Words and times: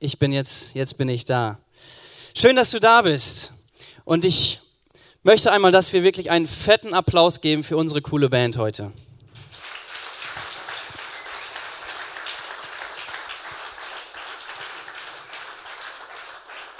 Ich 0.00 0.18
bin 0.18 0.32
jetzt, 0.32 0.74
jetzt 0.74 0.98
bin 0.98 1.08
ich 1.08 1.24
da. 1.24 1.60
Schön, 2.34 2.56
dass 2.56 2.72
du 2.72 2.80
da 2.80 3.02
bist. 3.02 3.52
Und 4.04 4.24
ich 4.24 4.58
möchte 5.22 5.52
einmal, 5.52 5.70
dass 5.70 5.92
wir 5.92 6.02
wirklich 6.02 6.30
einen 6.30 6.48
fetten 6.48 6.92
Applaus 6.92 7.40
geben 7.40 7.62
für 7.62 7.76
unsere 7.76 8.02
coole 8.02 8.28
Band 8.28 8.56
heute. 8.56 8.90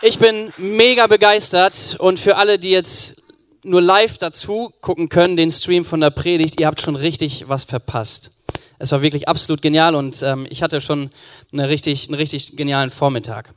Ich 0.02 0.18
bin 0.18 0.52
mega 0.56 1.06
begeistert 1.06 1.94
und 2.00 2.18
für 2.18 2.36
alle, 2.36 2.58
die 2.58 2.70
jetzt 2.70 3.22
nur 3.62 3.80
live 3.80 4.18
dazu 4.18 4.72
gucken 4.80 5.08
können, 5.08 5.36
den 5.36 5.52
Stream 5.52 5.84
von 5.84 6.00
der 6.00 6.10
Predigt, 6.10 6.58
ihr 6.58 6.66
habt 6.66 6.80
schon 6.80 6.96
richtig 6.96 7.48
was 7.48 7.62
verpasst. 7.62 8.32
Es 8.78 8.92
war 8.92 9.02
wirklich 9.02 9.28
absolut 9.28 9.62
genial 9.62 9.94
und 9.94 10.22
ähm, 10.22 10.46
ich 10.50 10.62
hatte 10.62 10.80
schon 10.80 11.10
eine 11.52 11.68
richtig, 11.68 12.08
einen 12.08 12.14
richtig 12.14 12.56
genialen 12.56 12.90
Vormittag. 12.90 13.54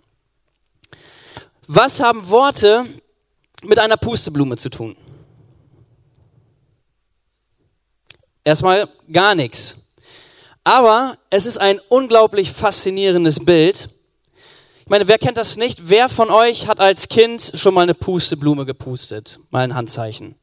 Was 1.68 2.00
haben 2.00 2.30
Worte 2.30 2.86
mit 3.64 3.80
einer 3.80 3.98
Pusteblume 3.98 4.58
zu 4.58 4.70
tun? 4.70 4.96
Erstmal 8.44 8.90
gar 9.12 9.36
nichts. 9.36 9.76
Aber 10.64 11.18
es 11.30 11.46
ist 11.46 11.60
ein 11.60 11.80
unglaublich 11.90 12.52
faszinierendes 12.52 13.44
Bild. 13.44 13.90
Ich 14.82 14.90
meine, 14.90 15.08
wer 15.08 15.20
kennt 15.20 15.38
das 15.38 15.58
nicht? 15.58 15.90
Wer 15.90 16.10
von 16.10 16.32
euch 16.32 16.68
hat 16.68 16.80
als 16.80 17.10
Kind 17.10 17.52
schon 17.56 17.74
mal 17.74 17.82
eine 17.82 17.94
Pusteblume 17.94 18.66
gepustet? 18.66 19.40
Mal 19.52 19.64
ein 19.64 19.76
Handzeichen. 19.76 20.36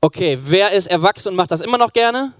Okay, 0.00 0.38
wer 0.40 0.72
ist 0.72 0.86
erwachsen 0.86 1.28
und 1.28 1.36
macht 1.36 1.50
das 1.50 1.60
immer 1.60 1.78
noch 1.78 1.92
gerne? 1.92 2.32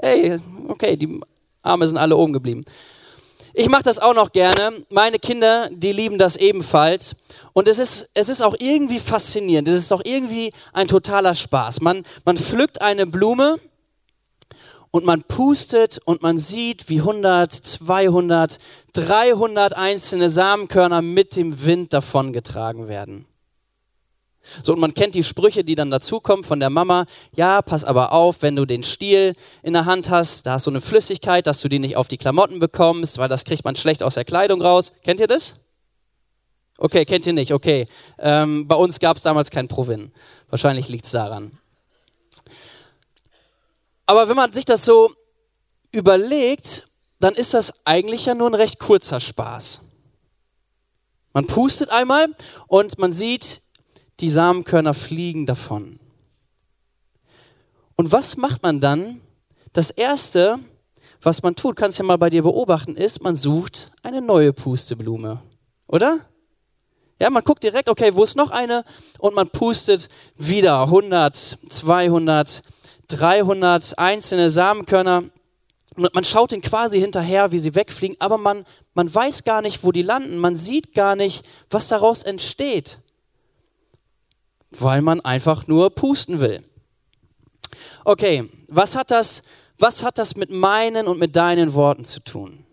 Hey, 0.00 0.38
okay, 0.68 0.96
die 0.96 1.20
Arme 1.62 1.86
sind 1.86 1.98
alle 1.98 2.16
oben 2.16 2.32
geblieben. 2.32 2.64
Ich 3.54 3.68
mache 3.68 3.82
das 3.82 3.98
auch 3.98 4.14
noch 4.14 4.32
gerne. 4.32 4.84
Meine 4.88 5.18
Kinder, 5.18 5.68
die 5.70 5.92
lieben 5.92 6.16
das 6.16 6.36
ebenfalls. 6.36 7.14
Und 7.52 7.68
es 7.68 7.78
ist, 7.78 8.08
es 8.14 8.30
ist 8.30 8.40
auch 8.40 8.56
irgendwie 8.58 8.98
faszinierend. 8.98 9.68
Es 9.68 9.78
ist 9.78 9.92
auch 9.92 10.00
irgendwie 10.04 10.52
ein 10.72 10.88
totaler 10.88 11.34
Spaß. 11.34 11.82
Man, 11.82 12.04
man 12.24 12.38
pflückt 12.38 12.80
eine 12.80 13.06
Blume 13.06 13.58
und 14.90 15.04
man 15.04 15.22
pustet 15.22 16.00
und 16.04 16.22
man 16.22 16.38
sieht, 16.38 16.88
wie 16.88 17.00
100, 17.00 17.52
200, 17.52 18.58
300 18.94 19.76
einzelne 19.76 20.30
Samenkörner 20.30 21.02
mit 21.02 21.36
dem 21.36 21.64
Wind 21.64 21.92
davongetragen 21.92 22.88
werden. 22.88 23.26
So, 24.62 24.72
und 24.72 24.80
man 24.80 24.94
kennt 24.94 25.14
die 25.14 25.24
Sprüche, 25.24 25.64
die 25.64 25.74
dann 25.74 25.90
dazukommen 25.90 26.44
von 26.44 26.60
der 26.60 26.70
Mama. 26.70 27.06
Ja, 27.34 27.62
pass 27.62 27.84
aber 27.84 28.12
auf, 28.12 28.42
wenn 28.42 28.56
du 28.56 28.64
den 28.64 28.82
Stiel 28.82 29.34
in 29.62 29.72
der 29.72 29.84
Hand 29.84 30.10
hast, 30.10 30.46
da 30.46 30.54
hast 30.54 30.66
du 30.66 30.70
eine 30.70 30.80
Flüssigkeit, 30.80 31.46
dass 31.46 31.60
du 31.60 31.68
die 31.68 31.78
nicht 31.78 31.96
auf 31.96 32.08
die 32.08 32.18
Klamotten 32.18 32.58
bekommst, 32.58 33.18
weil 33.18 33.28
das 33.28 33.44
kriegt 33.44 33.64
man 33.64 33.76
schlecht 33.76 34.02
aus 34.02 34.14
der 34.14 34.24
Kleidung 34.24 34.60
raus. 34.60 34.92
Kennt 35.04 35.20
ihr 35.20 35.28
das? 35.28 35.56
Okay, 36.78 37.04
kennt 37.04 37.26
ihr 37.26 37.32
nicht, 37.32 37.52
okay. 37.52 37.86
Ähm, 38.18 38.66
bei 38.66 38.74
uns 38.74 38.98
gab 38.98 39.16
es 39.16 39.22
damals 39.22 39.50
kein 39.50 39.68
Provin. 39.68 40.12
Wahrscheinlich 40.50 40.88
liegt 40.88 41.04
es 41.04 41.12
daran. 41.12 41.52
Aber 44.06 44.28
wenn 44.28 44.36
man 44.36 44.52
sich 44.52 44.64
das 44.64 44.84
so 44.84 45.12
überlegt, 45.92 46.88
dann 47.20 47.34
ist 47.34 47.54
das 47.54 47.72
eigentlich 47.86 48.26
ja 48.26 48.34
nur 48.34 48.50
ein 48.50 48.54
recht 48.54 48.80
kurzer 48.80 49.20
Spaß. 49.20 49.80
Man 51.32 51.46
pustet 51.46 51.90
einmal 51.90 52.34
und 52.66 52.98
man 52.98 53.12
sieht, 53.12 53.61
die 54.20 54.28
Samenkörner 54.28 54.94
fliegen 54.94 55.46
davon. 55.46 55.98
Und 57.96 58.12
was 58.12 58.36
macht 58.36 58.62
man 58.62 58.80
dann? 58.80 59.20
Das 59.72 59.90
Erste, 59.90 60.58
was 61.20 61.42
man 61.42 61.56
tut, 61.56 61.76
kannst 61.76 61.98
du 61.98 62.02
ja 62.02 62.06
mal 62.06 62.18
bei 62.18 62.30
dir 62.30 62.42
beobachten, 62.42 62.96
ist, 62.96 63.22
man 63.22 63.36
sucht 63.36 63.92
eine 64.02 64.20
neue 64.20 64.52
Pusteblume. 64.52 65.40
Oder? 65.86 66.20
Ja, 67.20 67.30
man 67.30 67.44
guckt 67.44 67.62
direkt, 67.62 67.88
okay, 67.88 68.10
wo 68.14 68.24
ist 68.24 68.36
noch 68.36 68.50
eine? 68.50 68.84
Und 69.18 69.34
man 69.34 69.48
pustet 69.48 70.08
wieder 70.36 70.82
100, 70.82 71.58
200, 71.68 72.62
300 73.08 73.98
einzelne 73.98 74.50
Samenkörner. 74.50 75.24
Man 75.94 76.24
schaut 76.24 76.52
ihnen 76.52 76.62
quasi 76.62 76.98
hinterher, 76.98 77.52
wie 77.52 77.58
sie 77.58 77.74
wegfliegen, 77.74 78.16
aber 78.18 78.38
man, 78.38 78.64
man 78.94 79.14
weiß 79.14 79.44
gar 79.44 79.62
nicht, 79.62 79.84
wo 79.84 79.92
die 79.92 80.02
landen. 80.02 80.38
Man 80.38 80.56
sieht 80.56 80.94
gar 80.94 81.16
nicht, 81.16 81.44
was 81.70 81.88
daraus 81.88 82.22
entsteht 82.22 83.01
weil 84.80 85.02
man 85.02 85.20
einfach 85.20 85.66
nur 85.66 85.90
pusten 85.90 86.40
will. 86.40 86.62
Okay, 88.04 88.48
was 88.68 88.96
hat 88.96 89.10
das, 89.10 89.42
was 89.78 90.02
hat 90.02 90.18
das 90.18 90.36
mit 90.36 90.50
meinen 90.50 91.06
und 91.06 91.18
mit 91.18 91.36
deinen 91.36 91.74
Worten 91.74 92.04
zu 92.04 92.20
tun? 92.20 92.64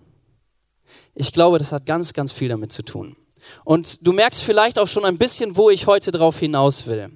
Ich 1.16 1.34
glaube, 1.34 1.58
das 1.60 1.72
hat 1.72 1.86
ganz, 1.86 2.14
ganz 2.14 2.32
viel 2.32 2.50
damit 2.50 2.72
zu 2.72 2.84
tun. 2.84 3.16
Und 3.64 4.06
du 4.06 4.12
merkst 4.12 4.44
vielleicht 4.44 4.80
auch 4.80 4.88
schon 4.88 5.06
ein 5.06 5.18
bisschen, 5.18 5.56
wo 5.56 5.70
ich 5.70 5.88
heute 5.88 6.12
drauf 6.12 6.40
hinaus 6.40 6.88
will. 6.88 7.12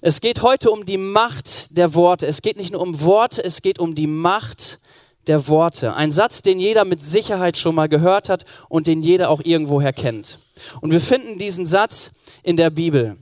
Es 0.00 0.20
geht 0.20 0.42
heute 0.42 0.70
um 0.70 0.84
die 0.84 0.96
Macht 0.96 1.76
der 1.76 1.94
Worte. 1.94 2.26
Es 2.26 2.42
geht 2.42 2.56
nicht 2.56 2.72
nur 2.72 2.80
um 2.80 3.00
Worte, 3.00 3.42
es 3.42 3.62
geht 3.62 3.78
um 3.78 3.94
die 3.94 4.06
Macht 4.06 4.80
der 5.26 5.48
Worte. 5.48 5.94
Ein 5.94 6.10
Satz, 6.10 6.42
den 6.42 6.60
jeder 6.60 6.84
mit 6.84 7.02
Sicherheit 7.02 7.58
schon 7.58 7.74
mal 7.74 7.88
gehört 7.88 8.28
hat 8.28 8.44
und 8.68 8.86
den 8.86 9.02
jeder 9.02 9.28
auch 9.30 9.40
irgendwoher 9.44 9.92
kennt. 9.92 10.38
Und 10.80 10.92
wir 10.92 11.00
finden 11.00 11.38
diesen 11.38 11.66
Satz 11.66 12.12
in 12.42 12.56
der 12.56 12.70
Bibel. 12.70 13.16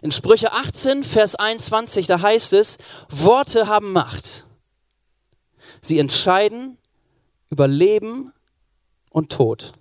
In 0.00 0.12
Sprüche 0.12 0.52
18, 0.52 1.04
Vers 1.04 1.34
21, 1.34 2.06
da 2.06 2.20
heißt 2.20 2.52
es, 2.52 2.78
Worte 3.08 3.66
haben 3.66 3.92
Macht. 3.92 4.46
Sie 5.80 5.98
entscheiden 5.98 6.78
über 7.50 7.68
Leben 7.68 8.32
und 9.10 9.32
Tod. 9.32 9.72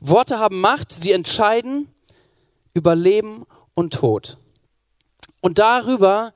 Worte 0.00 0.38
haben 0.38 0.60
Macht, 0.60 0.92
sie 0.92 1.12
entscheiden 1.12 1.88
über 2.74 2.94
Leben 2.94 3.44
und 3.74 3.94
Tod. 3.94 4.38
Und 5.40 5.58
darüber 5.58 6.32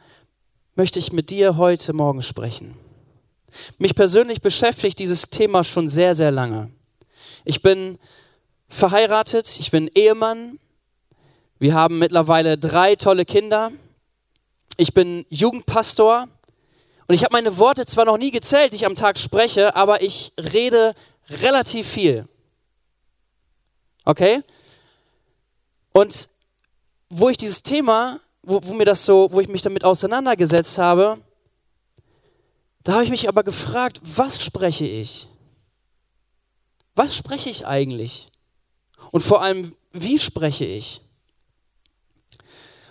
möchte 0.74 0.98
ich 0.98 1.12
mit 1.12 1.30
dir 1.30 1.56
heute 1.56 1.92
Morgen 1.92 2.22
sprechen. 2.22 2.76
Mich 3.78 3.94
persönlich 3.94 4.40
beschäftigt 4.40 4.98
dieses 4.98 5.30
Thema 5.30 5.64
schon 5.64 5.88
sehr, 5.88 6.14
sehr 6.14 6.30
lange. 6.30 6.70
Ich 7.44 7.62
bin 7.62 7.98
verheiratet, 8.68 9.58
ich 9.58 9.70
bin 9.70 9.88
Ehemann, 9.94 10.58
wir 11.58 11.74
haben 11.74 11.98
mittlerweile 11.98 12.56
drei 12.56 12.94
tolle 12.94 13.24
Kinder. 13.24 13.72
Ich 14.76 14.94
bin 14.94 15.26
Jugendpastor 15.28 16.28
und 17.08 17.14
ich 17.14 17.24
habe 17.24 17.32
meine 17.32 17.58
Worte 17.58 17.84
zwar 17.86 18.04
noch 18.04 18.19
nie 18.19 18.30
gezählt, 18.30 18.72
die 18.72 18.76
ich 18.76 18.86
am 18.86 18.94
Tag 18.94 19.19
spreche, 19.19 19.74
aber 19.74 20.02
ich 20.02 20.32
rede 20.38 20.94
relativ 21.28 21.88
viel. 21.88 22.28
Okay? 24.04 24.42
Und 25.92 26.28
wo 27.10 27.28
ich 27.28 27.36
dieses 27.36 27.62
Thema, 27.62 28.20
wo, 28.42 28.60
wo 28.62 28.75
mir 28.75 28.84
das 28.84 29.04
so, 29.04 29.28
wo 29.32 29.40
ich 29.40 29.48
mich 29.48 29.62
damit 29.62 29.84
auseinandergesetzt 29.84 30.78
habe, 30.78 31.19
da 32.84 32.92
habe 32.92 33.04
ich 33.04 33.10
mich 33.10 33.28
aber 33.28 33.42
gefragt, 33.42 34.00
was 34.02 34.42
spreche 34.42 34.86
ich? 34.86 35.28
Was 36.94 37.16
spreche 37.16 37.50
ich 37.50 37.66
eigentlich? 37.66 38.30
Und 39.10 39.22
vor 39.22 39.42
allem, 39.42 39.75
wie 39.92 40.19
spreche 40.19 40.64
ich? 40.64 41.00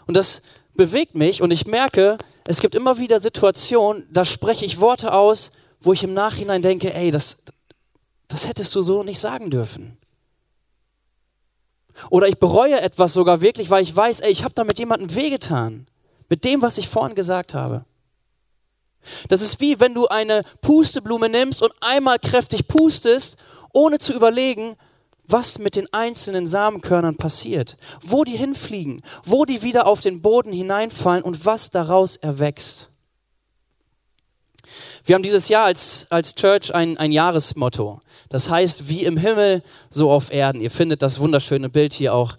Und 0.08 0.16
das 0.16 0.42
bewegt 0.74 1.16
mich 1.16 1.42
und 1.42 1.52
ich 1.52 1.68
merke, 1.68 2.18
es 2.46 2.62
gibt 2.62 2.76
immer 2.76 2.98
wieder 2.98 3.20
Situationen, 3.20 4.08
da 4.12 4.24
spreche 4.26 4.66
ich 4.66 4.80
Worte 4.80 5.14
aus, 5.14 5.52
wo 5.82 5.94
ich 5.94 6.04
im 6.04 6.14
Nachhinein 6.14 6.62
denke, 6.62 6.94
ey, 6.94 7.12
das, 7.12 7.38
das 8.28 8.48
hättest 8.48 8.74
du 8.74 8.82
so 8.82 9.04
nicht 9.04 9.20
sagen 9.20 9.50
dürfen. 9.50 9.98
Oder 12.10 12.28
ich 12.28 12.38
bereue 12.38 12.80
etwas 12.80 13.14
sogar 13.14 13.42
wirklich, 13.42 13.70
weil 13.70 13.84
ich 13.84 13.96
weiß, 13.96 14.22
ey, 14.22 14.32
ich 14.32 14.44
habe 14.44 14.54
damit 14.54 14.80
jemandem 14.80 15.14
wehgetan. 15.16 15.88
Mit 16.30 16.46
dem, 16.46 16.62
was 16.62 16.78
ich 16.78 16.90
vorhin 16.90 17.16
gesagt 17.16 17.54
habe. 17.54 17.86
Das 19.30 19.42
ist 19.42 19.60
wie, 19.60 19.80
wenn 19.80 19.94
du 19.94 20.08
eine 20.08 20.44
Pusteblume 20.62 21.30
nimmst 21.30 21.62
und 21.62 21.72
einmal 21.80 22.20
kräftig 22.20 22.68
pustest, 22.68 23.38
ohne 23.74 24.00
zu 24.00 24.14
überlegen, 24.14 24.76
was 25.28 25.60
mit 25.60 25.76
den 25.76 25.92
einzelnen 25.94 26.48
Samenkörnern 26.48 27.18
passiert, 27.18 27.78
wo 28.02 28.24
die 28.24 28.38
hinfliegen, 28.38 29.02
wo 29.24 29.46
die 29.46 29.62
wieder 29.62 29.86
auf 29.86 30.02
den 30.02 30.22
Boden 30.22 30.54
hineinfallen 30.54 31.24
und 31.24 31.46
was 31.46 31.70
daraus 31.70 32.16
erwächst. 32.16 32.90
Wir 35.06 35.16
haben 35.16 35.24
dieses 35.24 35.48
Jahr 35.48 35.66
als, 35.66 36.08
als 36.10 36.36
Church 36.36 36.74
ein, 36.74 36.98
ein 36.98 37.12
Jahresmotto. 37.12 38.02
Das 38.30 38.50
heißt, 38.50 38.90
wie 38.90 39.06
im 39.06 39.18
Himmel, 39.18 39.64
so 39.90 40.12
auf 40.12 40.32
Erden. 40.32 40.62
Ihr 40.62 40.72
findet 40.72 41.02
das 41.02 41.20
wunderschöne 41.20 41.70
Bild 41.70 41.94
hier 41.94 42.14
auch 42.14 42.38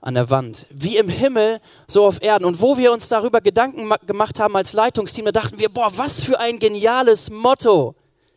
an 0.00 0.14
der 0.14 0.30
Wand. 0.30 0.66
Wie 0.70 0.96
im 0.96 1.08
Himmel, 1.08 1.60
so 1.86 2.04
auf 2.04 2.22
Erden. 2.22 2.44
Und 2.44 2.60
wo 2.60 2.76
wir 2.76 2.92
uns 2.92 3.08
darüber 3.08 3.40
Gedanken 3.40 3.92
gemacht 4.06 4.40
haben 4.40 4.56
als 4.56 4.72
Leitungsteam, 4.72 5.26
da 5.26 5.32
dachten 5.32 5.58
wir, 5.58 5.68
boah, 5.68 5.92
was 5.96 6.22
für 6.22 6.40
ein 6.40 6.58
geniales 6.58 7.30
Motto. 7.30 7.94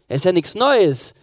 Es 0.07 0.21
ist 0.21 0.25
ja 0.25 0.31
nichts 0.31 0.55
Neues. 0.55 1.13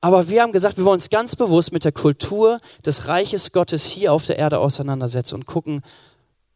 Aber 0.00 0.28
wir 0.28 0.42
haben 0.42 0.52
gesagt, 0.52 0.78
wir 0.78 0.84
wollen 0.84 0.94
uns 0.94 1.10
ganz 1.10 1.36
bewusst 1.36 1.72
mit 1.72 1.84
der 1.84 1.92
Kultur 1.92 2.60
des 2.84 3.06
Reiches 3.06 3.52
Gottes 3.52 3.84
hier 3.84 4.12
auf 4.12 4.24
der 4.24 4.38
Erde 4.38 4.58
auseinandersetzen 4.58 5.34
und 5.34 5.46
gucken, 5.46 5.82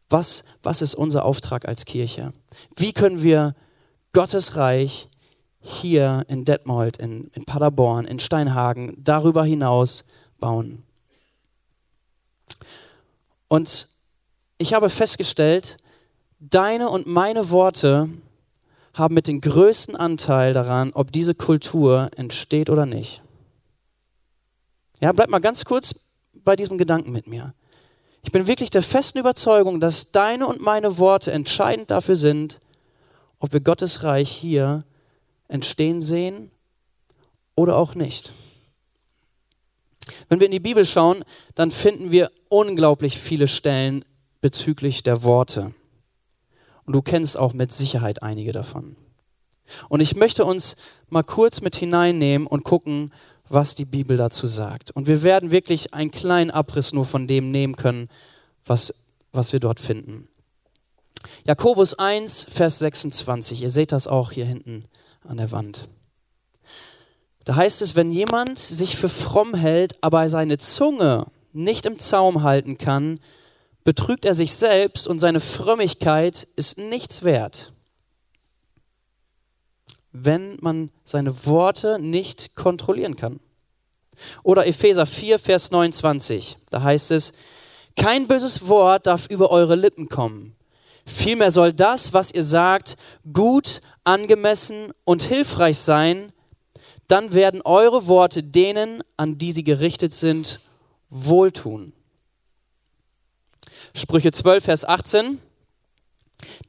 was, 0.09 0.43
was 0.63 0.81
ist 0.81 0.95
unser 0.95 1.25
Auftrag 1.25 1.67
als 1.67 1.85
Kirche? 1.85 2.33
Wie 2.75 2.93
können 2.93 3.21
wir 3.21 3.55
Gottes 4.13 4.55
Reich 4.55 5.09
hier 5.65 6.23
in 6.27 6.45
Detmold, 6.45 6.97
in, 6.97 7.31
in 7.33 7.43
Paderborn, 7.43 8.05
in 8.05 8.19
Steinhagen, 8.19 8.93
darüber 8.97 9.43
hinaus 9.43 10.03
bauen. 10.39 10.83
Und 13.47 13.87
ich 14.59 14.73
habe 14.75 14.89
festgestellt, 14.89 15.77
deine 16.39 16.89
und 16.89 17.07
meine 17.07 17.49
Worte 17.49 18.09
haben 18.93 19.15
mit 19.15 19.27
den 19.27 19.41
größten 19.41 19.95
Anteil 19.95 20.53
daran, 20.53 20.93
ob 20.93 21.11
diese 21.11 21.33
Kultur 21.33 22.11
entsteht 22.15 22.69
oder 22.69 22.85
nicht. 22.85 23.21
Ja, 25.05 25.11
bleib 25.11 25.29
mal 25.29 25.37
ganz 25.37 25.65
kurz 25.65 25.93
bei 26.33 26.55
diesem 26.55 26.79
Gedanken 26.79 27.11
mit 27.11 27.27
mir. 27.27 27.53
Ich 28.23 28.31
bin 28.31 28.47
wirklich 28.47 28.71
der 28.71 28.81
festen 28.81 29.19
Überzeugung, 29.19 29.79
dass 29.79 30.11
deine 30.11 30.47
und 30.47 30.61
meine 30.61 30.97
Worte 30.97 31.31
entscheidend 31.31 31.91
dafür 31.91 32.15
sind, 32.15 32.59
ob 33.37 33.53
wir 33.53 33.59
Gottes 33.59 34.01
Reich 34.01 34.31
hier 34.31 34.83
entstehen 35.47 36.01
sehen 36.01 36.49
oder 37.53 37.75
auch 37.77 37.93
nicht. 37.93 38.33
Wenn 40.27 40.39
wir 40.39 40.47
in 40.47 40.53
die 40.53 40.59
Bibel 40.59 40.87
schauen, 40.87 41.23
dann 41.53 41.69
finden 41.69 42.09
wir 42.09 42.31
unglaublich 42.49 43.19
viele 43.19 43.47
Stellen 43.47 44.03
bezüglich 44.41 45.03
der 45.03 45.21
Worte. 45.21 45.75
Und 46.85 46.93
du 46.93 47.03
kennst 47.03 47.37
auch 47.37 47.53
mit 47.53 47.71
Sicherheit 47.71 48.23
einige 48.23 48.53
davon. 48.53 48.95
Und 49.87 49.99
ich 49.99 50.15
möchte 50.15 50.45
uns 50.45 50.75
mal 51.09 51.23
kurz 51.23 51.61
mit 51.61 51.75
hineinnehmen 51.75 52.47
und 52.47 52.63
gucken, 52.63 53.11
was 53.49 53.75
die 53.75 53.85
Bibel 53.85 54.17
dazu 54.17 54.47
sagt. 54.47 54.91
Und 54.91 55.07
wir 55.07 55.23
werden 55.23 55.51
wirklich 55.51 55.93
einen 55.93 56.11
kleinen 56.11 56.51
Abriss 56.51 56.93
nur 56.93 57.05
von 57.05 57.27
dem 57.27 57.51
nehmen 57.51 57.75
können, 57.75 58.09
was, 58.65 58.93
was 59.31 59.53
wir 59.53 59.59
dort 59.59 59.79
finden. 59.79 60.27
Jakobus 61.45 61.93
1, 61.95 62.47
Vers 62.49 62.79
26. 62.79 63.61
Ihr 63.61 63.69
seht 63.69 63.91
das 63.91 64.07
auch 64.07 64.31
hier 64.31 64.45
hinten 64.45 64.85
an 65.23 65.37
der 65.37 65.51
Wand. 65.51 65.87
Da 67.43 67.55
heißt 67.55 67.81
es, 67.81 67.95
wenn 67.95 68.11
jemand 68.11 68.57
sich 68.57 68.97
für 68.97 69.09
fromm 69.09 69.53
hält, 69.53 69.95
aber 70.01 70.27
seine 70.29 70.57
Zunge 70.57 71.27
nicht 71.53 71.85
im 71.85 71.99
Zaum 71.99 72.41
halten 72.43 72.77
kann, 72.77 73.19
betrügt 73.83 74.25
er 74.25 74.33
sich 74.33 74.53
selbst 74.53 75.07
und 75.07 75.19
seine 75.19 75.39
Frömmigkeit 75.39 76.47
ist 76.55 76.79
nichts 76.79 77.23
wert 77.23 77.74
wenn 80.23 80.57
man 80.61 80.91
seine 81.03 81.45
Worte 81.45 81.99
nicht 81.99 82.55
kontrollieren 82.55 83.15
kann. 83.15 83.39
Oder 84.43 84.65
Epheser 84.65 85.05
4, 85.05 85.39
Vers 85.39 85.71
29, 85.71 86.57
da 86.69 86.81
heißt 86.81 87.11
es, 87.11 87.33
kein 87.95 88.27
böses 88.27 88.67
Wort 88.67 89.07
darf 89.07 89.27
über 89.27 89.51
eure 89.51 89.75
Lippen 89.75 90.09
kommen. 90.09 90.55
Vielmehr 91.05 91.51
soll 91.51 91.73
das, 91.73 92.13
was 92.13 92.31
ihr 92.31 92.43
sagt, 92.43 92.95
gut, 93.31 93.81
angemessen 94.03 94.91
und 95.03 95.23
hilfreich 95.23 95.77
sein, 95.77 96.31
dann 97.07 97.33
werden 97.33 97.61
eure 97.61 98.07
Worte 98.07 98.41
denen, 98.41 99.03
an 99.17 99.37
die 99.37 99.51
sie 99.51 99.63
gerichtet 99.63 100.13
sind, 100.13 100.59
wohltun. 101.09 101.93
Sprüche 103.93 104.31
12, 104.31 104.63
Vers 104.63 104.85
18. 104.85 105.39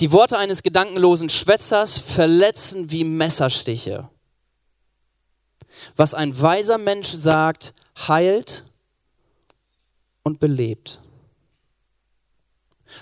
Die 0.01 0.13
Worte 0.13 0.39
eines 0.39 0.63
gedankenlosen 0.63 1.31
Schwätzers 1.31 1.99
verletzen 1.99 2.91
wie 2.91 3.05
Messerstiche. 3.05 4.09
Was 5.95 6.15
ein 6.15 6.41
weiser 6.41 6.79
Mensch 6.79 7.09
sagt, 7.09 7.75
heilt 8.09 8.65
und 10.23 10.41
belebt. 10.41 11.01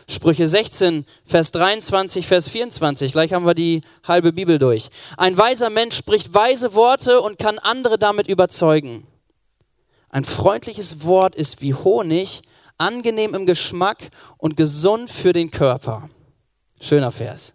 Sprüche 0.09 0.49
16, 0.49 1.07
Vers 1.25 1.53
23, 1.53 2.27
Vers 2.27 2.49
24. 2.49 3.13
Gleich 3.13 3.33
haben 3.33 3.47
wir 3.47 3.55
die 3.55 3.83
halbe 4.07 4.33
Bibel 4.33 4.59
durch. 4.59 4.91
Ein 5.17 5.39
weiser 5.39 5.71
Mensch 5.71 5.97
spricht 5.97 6.35
weise 6.35 6.75
Worte 6.75 7.21
und 7.21 7.39
kann 7.39 7.59
andere 7.59 7.99
damit 7.99 8.27
überzeugen. 8.27 9.07
Ein 10.11 10.25
freundliches 10.25 11.05
Wort 11.05 11.35
ist 11.35 11.61
wie 11.61 11.75
Honig, 11.75 12.43
angenehm 12.77 13.35
im 13.35 13.47
Geschmack 13.47 14.11
und 14.37 14.57
gesund 14.57 15.11
für 15.11 15.33
den 15.33 15.51
Körper. 15.51 16.09
Schöner 16.81 17.11
Vers. 17.11 17.55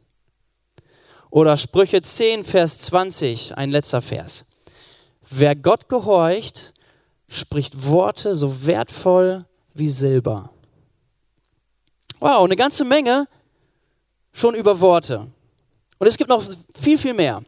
Oder 1.30 1.58
Sprüche 1.58 2.02
10, 2.02 2.44
Vers 2.44 2.80
20, 2.80 3.58
ein 3.58 3.70
letzter 3.70 4.02
Vers. 4.02 4.46
Wer 5.30 5.56
Gott 5.56 5.90
gehorcht, 5.90 6.74
spricht 7.28 7.86
Worte 7.86 8.36
so 8.36 8.66
wertvoll 8.66 9.46
wie 9.74 9.90
Silber. 9.90 10.50
Wow, 12.20 12.44
eine 12.44 12.56
ganze 12.56 12.84
Menge 12.84 13.28
schon 14.34 14.56
über 14.56 14.82
Worte. 14.82 15.28
Und 16.00 16.08
es 16.08 16.18
gibt 16.18 16.30
noch 16.30 16.44
viel, 16.80 16.98
viel 16.98 17.14
mehr. 17.14 17.44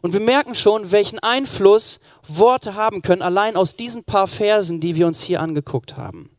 Und 0.00 0.12
wir 0.12 0.20
merken 0.20 0.54
schon, 0.54 0.90
welchen 0.90 1.18
Einfluss 1.18 2.00
Worte 2.26 2.74
haben 2.74 3.02
können, 3.02 3.22
allein 3.22 3.56
aus 3.56 3.74
diesen 3.74 4.04
paar 4.04 4.26
Versen, 4.26 4.80
die 4.80 4.96
wir 4.96 5.06
uns 5.06 5.22
hier 5.22 5.40
angeguckt 5.40 5.96
haben. 5.96 6.30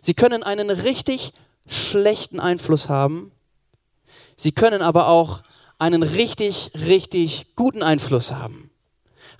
Sie 0.00 0.14
können 0.14 0.42
einen 0.42 0.70
richtig 0.70 1.32
schlechten 1.66 2.40
Einfluss 2.40 2.88
haben. 2.88 3.32
Sie 4.36 4.52
können 4.52 4.82
aber 4.82 5.08
auch 5.08 5.42
einen 5.78 6.02
richtig, 6.02 6.70
richtig 6.74 7.54
guten 7.56 7.82
Einfluss 7.82 8.32
haben. 8.32 8.70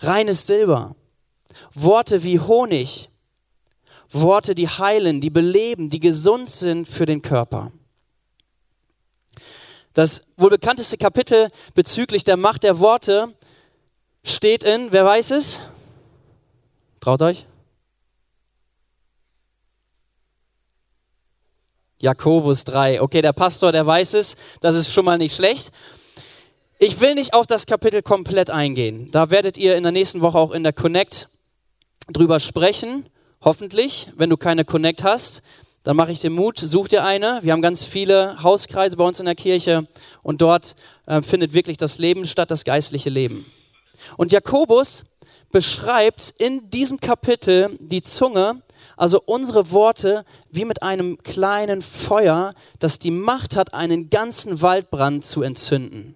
Reines 0.00 0.46
Silber. 0.46 0.94
Worte 1.73 2.23
wie 2.25 2.40
Honig. 2.40 3.08
Worte, 4.11 4.55
die 4.55 4.69
heilen, 4.69 5.20
die 5.20 5.31
beleben, 5.31 5.88
die 5.88 6.00
gesund 6.00 6.49
sind 6.49 6.87
für 6.87 7.06
den 7.06 7.23
Körper. 7.23 7.73
Das 9.94 10.25
wohl 10.37 10.50
bekannteste 10.50 10.99
Kapitel 10.99 11.50
bezüglich 11.75 12.22
der 12.22 12.37
Macht 12.37 12.64
der 12.64 12.79
Worte 12.81 13.34
steht 14.22 14.62
in, 14.62 14.93
wer 14.93 15.05
weiß 15.05 15.31
es? 15.31 15.61
Traut 17.00 17.22
euch? 17.22 17.46
Jakobus 21.98 22.64
3. 22.64 23.00
Okay, 23.00 23.22
der 23.22 23.32
Pastor, 23.32 23.72
der 23.72 23.87
weiß 23.87 24.14
es, 24.14 24.37
das 24.60 24.75
ist 24.75 24.93
schon 24.93 25.04
mal 25.04 25.19
nicht 25.19 25.34
schlecht. 25.34 25.72
Ich 26.78 27.00
will 27.00 27.14
nicht 27.14 27.32
auf 27.32 27.46
das 27.46 27.64
Kapitel 27.64 28.02
komplett 28.02 28.50
eingehen. 28.50 29.10
Da 29.10 29.31
werdet 29.31 29.56
ihr 29.56 29.76
in 29.76 29.82
der 29.82 29.93
nächsten 29.93 30.20
Woche 30.20 30.38
auch 30.38 30.52
in 30.52 30.62
der 30.62 30.75
Connect 30.75 31.28
drüber 32.12 32.38
sprechen. 32.38 33.08
Hoffentlich, 33.40 34.10
wenn 34.16 34.28
du 34.28 34.37
keine 34.37 34.64
Connect 34.64 35.02
hast, 35.02 35.43
dann 35.84 35.96
mache 35.96 36.12
ich 36.12 36.20
dir 36.20 36.31
Mut, 36.31 36.58
such 36.58 36.88
dir 36.88 37.04
eine. 37.04 37.38
Wir 37.43 37.52
haben 37.52 37.62
ganz 37.62 37.87
viele 37.87 38.43
Hauskreise 38.43 38.96
bei 38.96 39.04
uns 39.04 39.20
in 39.20 39.26
der 39.26 39.37
Kirche 39.37 39.87
und 40.22 40.43
dort 40.43 40.75
äh, 41.06 41.22
findet 41.22 41.54
wirklich 41.54 41.76
das 41.76 41.98
Leben 41.98 42.26
statt, 42.26 42.50
das 42.50 42.64
geistliche 42.64 43.08
Leben. 43.08 43.46
Und 44.16 44.32
Jakobus 44.32 45.04
beschreibt 45.52 46.34
in 46.38 46.69
diesem 46.70 47.00
Kapitel 47.00 47.79
die 47.81 48.03
Zunge 48.03 48.62
also 48.96 49.20
unsere 49.24 49.70
Worte 49.70 50.24
wie 50.50 50.65
mit 50.65 50.82
einem 50.82 51.19
kleinen 51.19 51.82
Feuer, 51.82 52.55
das 52.79 52.98
die 52.98 53.10
Macht 53.10 53.56
hat, 53.56 53.74
einen 53.74 54.10
ganzen 54.10 54.62
Waldbrand 54.62 55.24
zu 55.24 55.43
entzünden. 55.43 56.15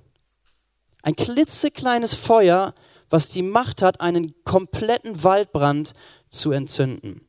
Ein 1.02 1.16
klitzekleines 1.16 2.14
Feuer, 2.14 2.74
was 3.10 3.28
die 3.28 3.42
Macht 3.42 3.82
hat, 3.82 4.00
einen 4.00 4.34
kompletten 4.44 5.22
Waldbrand 5.22 5.92
zu 6.28 6.52
entzünden. 6.52 7.26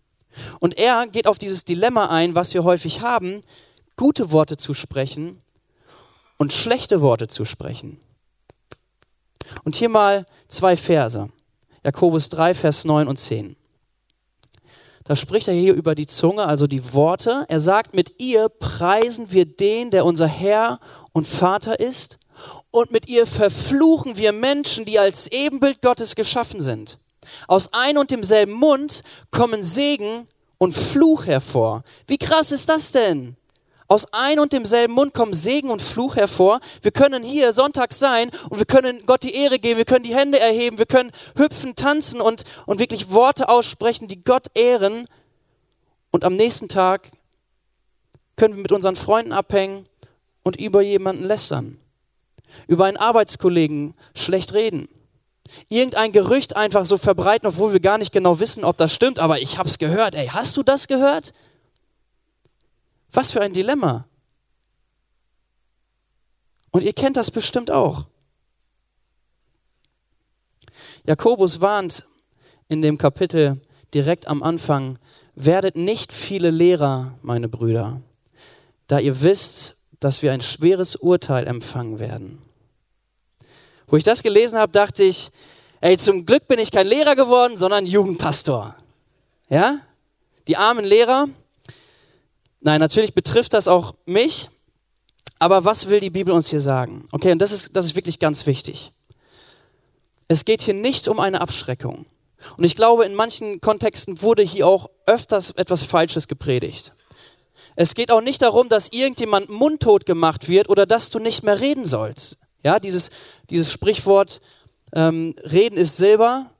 Und 0.59 0.77
er 0.77 1.07
geht 1.07 1.27
auf 1.27 1.37
dieses 1.37 1.65
Dilemma 1.65 2.07
ein, 2.07 2.35
was 2.35 2.53
wir 2.53 2.63
häufig 2.63 3.01
haben, 3.01 3.43
gute 3.97 4.31
Worte 4.31 4.57
zu 4.57 4.73
sprechen 4.73 5.39
und 6.37 6.53
schlechte 6.53 7.01
Worte 7.01 7.27
zu 7.27 7.45
sprechen. 7.45 7.99
Und 9.63 9.75
hier 9.75 9.89
mal 9.89 10.25
zwei 10.47 10.77
Verse. 10.77 11.29
Jakobus 11.83 12.29
3, 12.29 12.53
Vers 12.53 12.85
9 12.85 13.07
und 13.07 13.17
10. 13.17 13.55
Da 15.11 15.17
spricht 15.17 15.49
er 15.49 15.53
hier 15.53 15.73
über 15.73 15.93
die 15.93 16.07
Zunge, 16.07 16.45
also 16.45 16.67
die 16.67 16.93
Worte. 16.93 17.43
Er 17.49 17.59
sagt, 17.59 17.93
mit 17.93 18.21
ihr 18.21 18.47
preisen 18.47 19.29
wir 19.29 19.43
den, 19.43 19.91
der 19.91 20.05
unser 20.05 20.25
Herr 20.25 20.79
und 21.11 21.27
Vater 21.27 21.81
ist. 21.81 22.17
Und 22.71 22.91
mit 22.91 23.09
ihr 23.09 23.27
verfluchen 23.27 24.15
wir 24.15 24.31
Menschen, 24.31 24.85
die 24.85 24.99
als 24.99 25.29
Ebenbild 25.29 25.81
Gottes 25.81 26.15
geschaffen 26.15 26.61
sind. 26.61 26.97
Aus 27.49 27.73
ein 27.73 27.97
und 27.97 28.11
demselben 28.11 28.53
Mund 28.53 29.03
kommen 29.31 29.65
Segen 29.65 30.29
und 30.57 30.71
Fluch 30.71 31.25
hervor. 31.25 31.83
Wie 32.07 32.17
krass 32.17 32.53
ist 32.53 32.69
das 32.69 32.93
denn? 32.93 33.35
Aus 33.91 34.07
ein 34.13 34.39
und 34.39 34.53
demselben 34.53 34.93
Mund 34.93 35.13
kommen 35.13 35.33
Segen 35.33 35.69
und 35.69 35.81
Fluch 35.81 36.15
hervor. 36.15 36.61
Wir 36.81 36.91
können 36.91 37.23
hier 37.23 37.51
Sonntag 37.51 37.91
sein 37.91 38.31
und 38.49 38.57
wir 38.57 38.65
können 38.65 39.05
Gott 39.05 39.21
die 39.21 39.35
Ehre 39.35 39.59
geben, 39.59 39.79
wir 39.79 39.83
können 39.83 40.05
die 40.05 40.15
Hände 40.15 40.39
erheben, 40.39 40.77
wir 40.77 40.85
können 40.85 41.11
hüpfen, 41.35 41.75
tanzen 41.75 42.21
und, 42.21 42.45
und 42.65 42.79
wirklich 42.79 43.11
Worte 43.11 43.49
aussprechen, 43.49 44.07
die 44.07 44.23
Gott 44.23 44.47
ehren. 44.55 45.09
Und 46.09 46.23
am 46.23 46.35
nächsten 46.35 46.69
Tag 46.69 47.11
können 48.37 48.55
wir 48.55 48.61
mit 48.61 48.71
unseren 48.71 48.95
Freunden 48.95 49.33
abhängen 49.33 49.89
und 50.43 50.55
über 50.55 50.81
jemanden 50.81 51.25
lästern. 51.25 51.77
Über 52.67 52.85
einen 52.85 52.95
Arbeitskollegen 52.95 53.93
schlecht 54.15 54.53
reden. 54.53 54.87
Irgendein 55.67 56.13
Gerücht 56.13 56.55
einfach 56.55 56.85
so 56.85 56.97
verbreiten, 56.97 57.45
obwohl 57.45 57.73
wir 57.73 57.81
gar 57.81 57.97
nicht 57.97 58.13
genau 58.13 58.39
wissen, 58.39 58.63
ob 58.63 58.77
das 58.77 58.95
stimmt, 58.95 59.19
aber 59.19 59.41
ich 59.41 59.57
habe 59.57 59.67
es 59.67 59.79
gehört. 59.79 60.15
Ey, 60.15 60.27
hast 60.27 60.55
du 60.55 60.63
das 60.63 60.87
gehört? 60.87 61.33
Was 63.11 63.31
für 63.31 63.41
ein 63.41 63.53
Dilemma. 63.53 64.07
Und 66.71 66.83
ihr 66.83 66.93
kennt 66.93 67.17
das 67.17 67.31
bestimmt 67.31 67.69
auch. 67.69 68.05
Jakobus 71.05 71.61
warnt 71.61 72.05
in 72.69 72.81
dem 72.81 72.97
Kapitel 72.97 73.59
direkt 73.93 74.27
am 74.27 74.43
Anfang, 74.43 74.97
werdet 75.35 75.75
nicht 75.75 76.13
viele 76.13 76.51
Lehrer, 76.51 77.17
meine 77.21 77.49
Brüder, 77.49 78.01
da 78.87 78.99
ihr 78.99 79.21
wisst, 79.21 79.75
dass 79.99 80.21
wir 80.21 80.31
ein 80.31 80.41
schweres 80.41 80.95
Urteil 80.95 81.47
empfangen 81.47 81.99
werden. 81.99 82.41
Wo 83.87 83.97
ich 83.97 84.03
das 84.03 84.23
gelesen 84.23 84.57
habe, 84.57 84.71
dachte 84.71 85.03
ich, 85.03 85.31
ey, 85.81 85.97
zum 85.97 86.25
Glück 86.25 86.47
bin 86.47 86.59
ich 86.59 86.71
kein 86.71 86.87
Lehrer 86.87 87.15
geworden, 87.15 87.57
sondern 87.57 87.85
Jugendpastor. 87.85 88.75
Ja? 89.49 89.79
Die 90.47 90.55
armen 90.55 90.85
Lehrer. 90.85 91.27
Nein, 92.61 92.79
natürlich 92.79 93.13
betrifft 93.13 93.53
das 93.53 93.67
auch 93.67 93.95
mich. 94.05 94.49
Aber 95.39 95.65
was 95.65 95.89
will 95.89 95.99
die 95.99 96.11
Bibel 96.11 96.33
uns 96.33 96.49
hier 96.49 96.59
sagen? 96.59 97.05
Okay, 97.11 97.31
und 97.31 97.39
das 97.39 97.51
ist, 97.51 97.75
das 97.75 97.85
ist 97.85 97.95
wirklich 97.95 98.19
ganz 98.19 98.45
wichtig. 98.45 98.93
Es 100.27 100.45
geht 100.45 100.61
hier 100.61 100.75
nicht 100.75 101.07
um 101.07 101.19
eine 101.19 101.41
Abschreckung. 101.41 102.05
Und 102.57 102.63
ich 102.63 102.75
glaube, 102.75 103.05
in 103.05 103.15
manchen 103.15 103.59
Kontexten 103.59 104.21
wurde 104.21 104.43
hier 104.43 104.67
auch 104.67 104.89
öfters 105.07 105.49
etwas 105.51 105.83
Falsches 105.83 106.27
gepredigt. 106.27 106.93
Es 107.75 107.95
geht 107.95 108.11
auch 108.11 108.21
nicht 108.21 108.41
darum, 108.41 108.69
dass 108.69 108.89
irgendjemand 108.91 109.49
mundtot 109.49 110.05
gemacht 110.05 110.47
wird 110.47 110.69
oder 110.69 110.85
dass 110.85 111.09
du 111.09 111.19
nicht 111.19 111.43
mehr 111.43 111.59
reden 111.59 111.85
sollst. 111.85 112.37
Ja, 112.63 112.79
dieses, 112.79 113.09
dieses 113.49 113.71
Sprichwort, 113.71 114.41
ähm, 114.93 115.33
Reden 115.43 115.77
ist 115.77 115.97
Silber, 115.97 116.51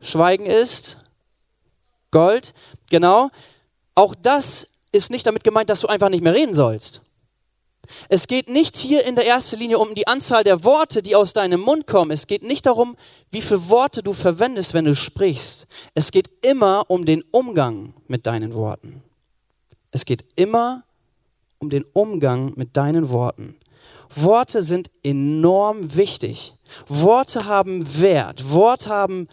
Schweigen 0.00 0.46
ist 0.46 0.98
Gold. 2.10 2.54
Genau. 2.90 3.30
Auch 3.94 4.14
das 4.14 4.66
ist 4.94 5.10
nicht 5.10 5.26
damit 5.26 5.44
gemeint, 5.44 5.70
dass 5.70 5.80
du 5.80 5.88
einfach 5.88 6.08
nicht 6.08 6.22
mehr 6.22 6.34
reden 6.34 6.54
sollst. 6.54 7.02
Es 8.08 8.26
geht 8.26 8.48
nicht 8.48 8.76
hier 8.76 9.06
in 9.06 9.14
der 9.14 9.26
ersten 9.26 9.58
Linie 9.58 9.78
um 9.78 9.94
die 9.94 10.06
Anzahl 10.06 10.44
der 10.44 10.64
Worte, 10.64 11.02
die 11.02 11.16
aus 11.16 11.32
deinem 11.32 11.60
Mund 11.60 11.86
kommen. 11.86 12.10
Es 12.10 12.26
geht 12.26 12.42
nicht 12.42 12.66
darum, 12.66 12.96
wie 13.30 13.42
viele 13.42 13.68
Worte 13.68 14.02
du 14.02 14.12
verwendest, 14.12 14.74
wenn 14.74 14.84
du 14.84 14.94
sprichst. 14.94 15.66
Es 15.94 16.10
geht 16.10 16.30
immer 16.42 16.84
um 16.88 17.04
den 17.04 17.22
Umgang 17.30 17.94
mit 18.08 18.26
deinen 18.26 18.54
Worten. 18.54 19.02
Es 19.90 20.04
geht 20.04 20.24
immer 20.36 20.84
um 21.58 21.70
den 21.70 21.84
Umgang 21.92 22.52
mit 22.56 22.76
deinen 22.76 23.10
Worten. 23.10 23.56
Worte 24.14 24.62
sind 24.62 24.90
enorm 25.02 25.96
wichtig. 25.96 26.54
Worte 26.86 27.46
haben 27.46 28.00
Wert. 28.00 28.50
Worte 28.50 28.88
haben 28.88 29.28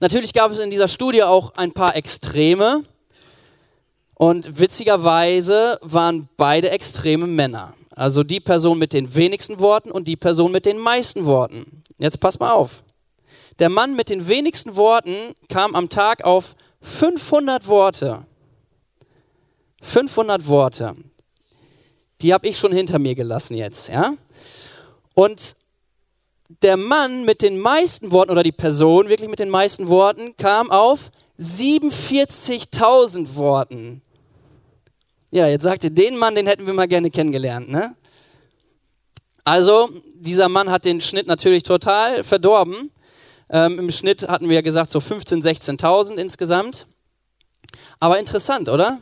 Natürlich 0.00 0.32
gab 0.32 0.50
es 0.52 0.58
in 0.58 0.70
dieser 0.70 0.88
Studie 0.88 1.22
auch 1.22 1.54
ein 1.54 1.70
paar 1.72 1.94
Extreme. 1.96 2.82
Und 4.14 4.58
witzigerweise 4.58 5.78
waren 5.82 6.28
beide 6.36 6.70
Extreme 6.70 7.26
Männer. 7.26 7.74
Also 7.94 8.24
die 8.24 8.40
Person 8.40 8.78
mit 8.78 8.92
den 8.92 9.14
wenigsten 9.14 9.58
Worten 9.60 9.90
und 9.90 10.06
die 10.08 10.16
Person 10.16 10.52
mit 10.52 10.66
den 10.66 10.78
meisten 10.78 11.24
Worten. 11.26 11.82
Jetzt 11.98 12.20
pass 12.20 12.38
mal 12.38 12.52
auf. 12.52 12.82
Der 13.58 13.70
Mann 13.70 13.96
mit 13.96 14.10
den 14.10 14.28
wenigsten 14.28 14.76
Worten 14.76 15.34
kam 15.48 15.74
am 15.74 15.88
Tag 15.88 16.22
auf 16.24 16.54
500 16.82 17.66
Worte. 17.68 18.26
500 19.80 20.46
Worte 20.46 20.94
die 22.22 22.32
habe 22.32 22.48
ich 22.48 22.58
schon 22.58 22.72
hinter 22.72 22.98
mir 22.98 23.14
gelassen 23.14 23.56
jetzt, 23.56 23.88
ja? 23.88 24.14
Und 25.14 25.56
der 26.62 26.76
Mann 26.76 27.24
mit 27.24 27.42
den 27.42 27.58
meisten 27.58 28.12
Worten 28.12 28.30
oder 28.30 28.42
die 28.42 28.52
Person 28.52 29.08
wirklich 29.08 29.28
mit 29.28 29.40
den 29.40 29.50
meisten 29.50 29.88
Worten 29.88 30.36
kam 30.36 30.70
auf 30.70 31.10
47.000 31.38 33.34
Worten. 33.34 34.02
Ja, 35.30 35.48
jetzt 35.48 35.64
sagt 35.64 35.84
ihr, 35.84 35.90
den 35.90 36.16
Mann, 36.16 36.34
den 36.34 36.46
hätten 36.46 36.66
wir 36.66 36.72
mal 36.72 36.88
gerne 36.88 37.10
kennengelernt, 37.10 37.68
ne? 37.68 37.94
Also, 39.44 39.90
dieser 40.14 40.48
Mann 40.48 40.70
hat 40.70 40.84
den 40.84 41.00
Schnitt 41.00 41.26
natürlich 41.26 41.62
total 41.62 42.24
verdorben. 42.24 42.90
Ähm, 43.48 43.78
Im 43.78 43.92
Schnitt 43.92 44.26
hatten 44.26 44.48
wir 44.48 44.56
ja 44.56 44.60
gesagt 44.60 44.90
so 44.90 44.98
15.000, 44.98 45.78
16.000 45.78 46.16
insgesamt. 46.16 46.86
Aber 48.00 48.18
interessant, 48.18 48.68
oder? 48.68 48.98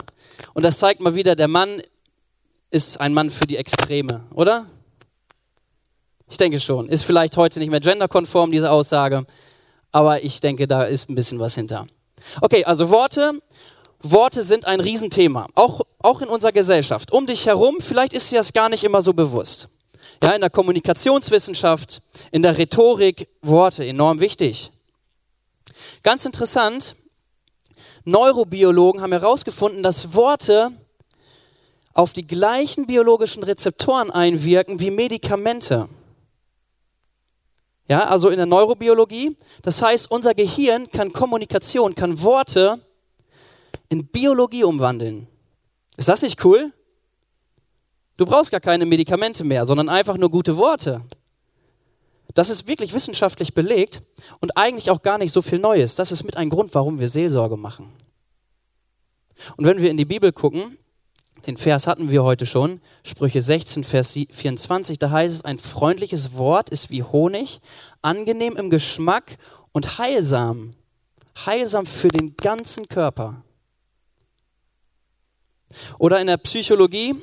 Und 0.53 0.65
das 0.65 0.79
zeigt 0.79 1.01
mal 1.01 1.15
wieder, 1.15 1.35
der 1.35 1.49
Mann 1.49 1.81
ist 2.75 3.01
ein 3.01 3.15
Mann 3.15 3.31
für 3.31 3.47
die 3.47 3.57
Extreme, 3.57 4.25
oder? 4.35 4.67
Ich 6.29 6.37
denke 6.37 6.59
schon. 6.59 6.89
Ist 6.89 7.05
vielleicht 7.05 7.37
heute 7.37 7.61
nicht 7.61 7.71
mehr 7.71 7.79
genderkonform, 7.79 8.51
diese 8.51 8.69
Aussage, 8.69 9.27
aber 9.93 10.25
ich 10.25 10.41
denke, 10.41 10.67
da 10.67 10.83
ist 10.83 11.09
ein 11.09 11.15
bisschen 11.15 11.39
was 11.39 11.55
hinter. 11.55 11.87
Okay, 12.41 12.65
also 12.65 12.91
Worte. 12.91 13.41
Worte 14.03 14.43
sind 14.43 14.67
ein 14.67 14.81
Riesenthema, 14.81 15.47
auch, 15.55 15.83
auch 16.01 16.21
in 16.21 16.29
unserer 16.29 16.51
Gesellschaft. 16.51 17.13
Um 17.13 17.27
dich 17.27 17.47
herum, 17.47 17.77
vielleicht 17.79 18.13
ist 18.13 18.33
dir 18.33 18.39
das 18.39 18.53
gar 18.53 18.69
nicht 18.69 18.83
immer 18.83 19.03
so 19.03 19.15
bewusst. 19.15 19.69
Ja, 20.23 20.33
in 20.33 20.41
der 20.41 20.51
Kommunikationswissenschaft, 20.51 22.03
in 22.33 22.43
der 22.43 22.59
Rhetorik, 22.59 23.29
Worte 23.41 23.87
enorm 23.87 24.19
wichtig. 24.19 24.73
Ganz 26.03 26.25
interessant, 26.25 26.97
Neurobiologen 28.05 29.01
haben 29.01 29.13
herausgefunden, 29.13 29.83
dass 29.83 30.13
Worte 30.13 30.73
auf 31.95 32.13
die 32.13 32.27
gleichen 32.27 32.87
biologischen 32.87 33.45
Rezeptoren 33.45 34.11
einwirken 34.11 34.81
wie 34.81 34.91
Medikamente. 34.91 35.89
Ja, 37.89 38.07
also 38.09 38.31
in 38.31 38.37
der 38.37 38.47
Neurobiologie. 38.47 39.37
Das 39.63 39.81
heißt, 39.81 40.11
unser 40.11 40.35
Gehirn 40.35 40.91
kann 40.91 41.13
Kommunikation, 41.13 41.95
kann 41.95 42.21
Worte 42.21 42.81
in 43.89 44.07
Biologie 44.07 44.65
umwandeln. 44.65 45.29
Ist 45.97 46.09
das 46.09 46.23
nicht 46.23 46.45
cool? 46.45 46.73
Du 48.17 48.25
brauchst 48.25 48.51
gar 48.51 48.61
keine 48.61 48.87
Medikamente 48.87 49.45
mehr, 49.45 49.67
sondern 49.67 49.89
einfach 49.89 50.17
nur 50.17 50.31
gute 50.31 50.57
Worte. 50.57 51.03
Das 52.35 52.49
ist 52.49 52.67
wirklich 52.67 52.95
wissenschaftlich 52.95 53.55
belegt 53.55 54.03
und 54.41 54.57
eigentlich 54.57 54.91
auch 54.91 55.03
gar 55.03 55.19
nicht 55.19 55.33
so 55.33 55.43
viel 55.43 55.59
Neues. 55.59 55.95
Das 55.95 56.11
ist 56.11 56.25
mit 56.25 56.37
ein 56.37 56.51
Grund, 56.51 56.75
warum 56.75 56.99
wir 56.99 57.09
Seelsorge 57.09 57.57
machen. 57.57 57.93
Und 59.57 59.67
wenn 59.67 59.81
wir 59.81 59.91
in 59.91 59.97
die 59.97 60.05
Bibel 60.05 60.33
gucken, 60.33 60.79
den 61.47 61.57
Vers 61.57 61.87
hatten 61.87 62.11
wir 62.11 62.25
heute 62.25 62.47
schon, 62.47 62.81
Sprüche 63.03 63.43
16, 63.43 63.85
Vers 63.85 64.13
24, 64.13 64.99
da 64.99 65.11
heißt 65.11 65.35
es, 65.35 65.45
ein 65.45 65.59
freundliches 65.59 66.37
Wort 66.37 66.71
ist 66.71 66.91
wie 66.91 67.03
Honig, 67.03 67.61
angenehm 68.03 68.57
im 68.57 68.71
Geschmack 68.71 69.37
und 69.73 69.99
heilsam, 69.99 70.73
heilsam 71.45 71.87
für 71.87 72.09
den 72.09 72.37
ganzen 72.37 72.89
Körper. 72.89 73.43
Oder 75.99 76.21
in 76.21 76.29
der 76.29 76.37
Psychologie, 76.39 77.15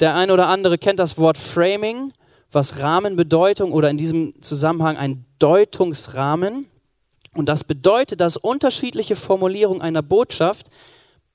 der 0.00 0.16
eine 0.16 0.32
oder 0.32 0.48
andere 0.48 0.78
kennt 0.78 0.98
das 0.98 1.18
Wort 1.18 1.38
Framing, 1.38 2.12
was 2.50 2.80
Rahmenbedeutung 2.80 3.72
oder 3.72 3.90
in 3.90 3.98
diesem 3.98 4.40
Zusammenhang 4.42 4.96
ein 4.96 5.24
Deutungsrahmen. 5.38 6.66
Und 7.34 7.48
das 7.48 7.62
bedeutet, 7.62 8.20
dass 8.20 8.36
unterschiedliche 8.36 9.14
Formulierungen 9.14 9.82
einer 9.82 10.02
Botschaft 10.02 10.70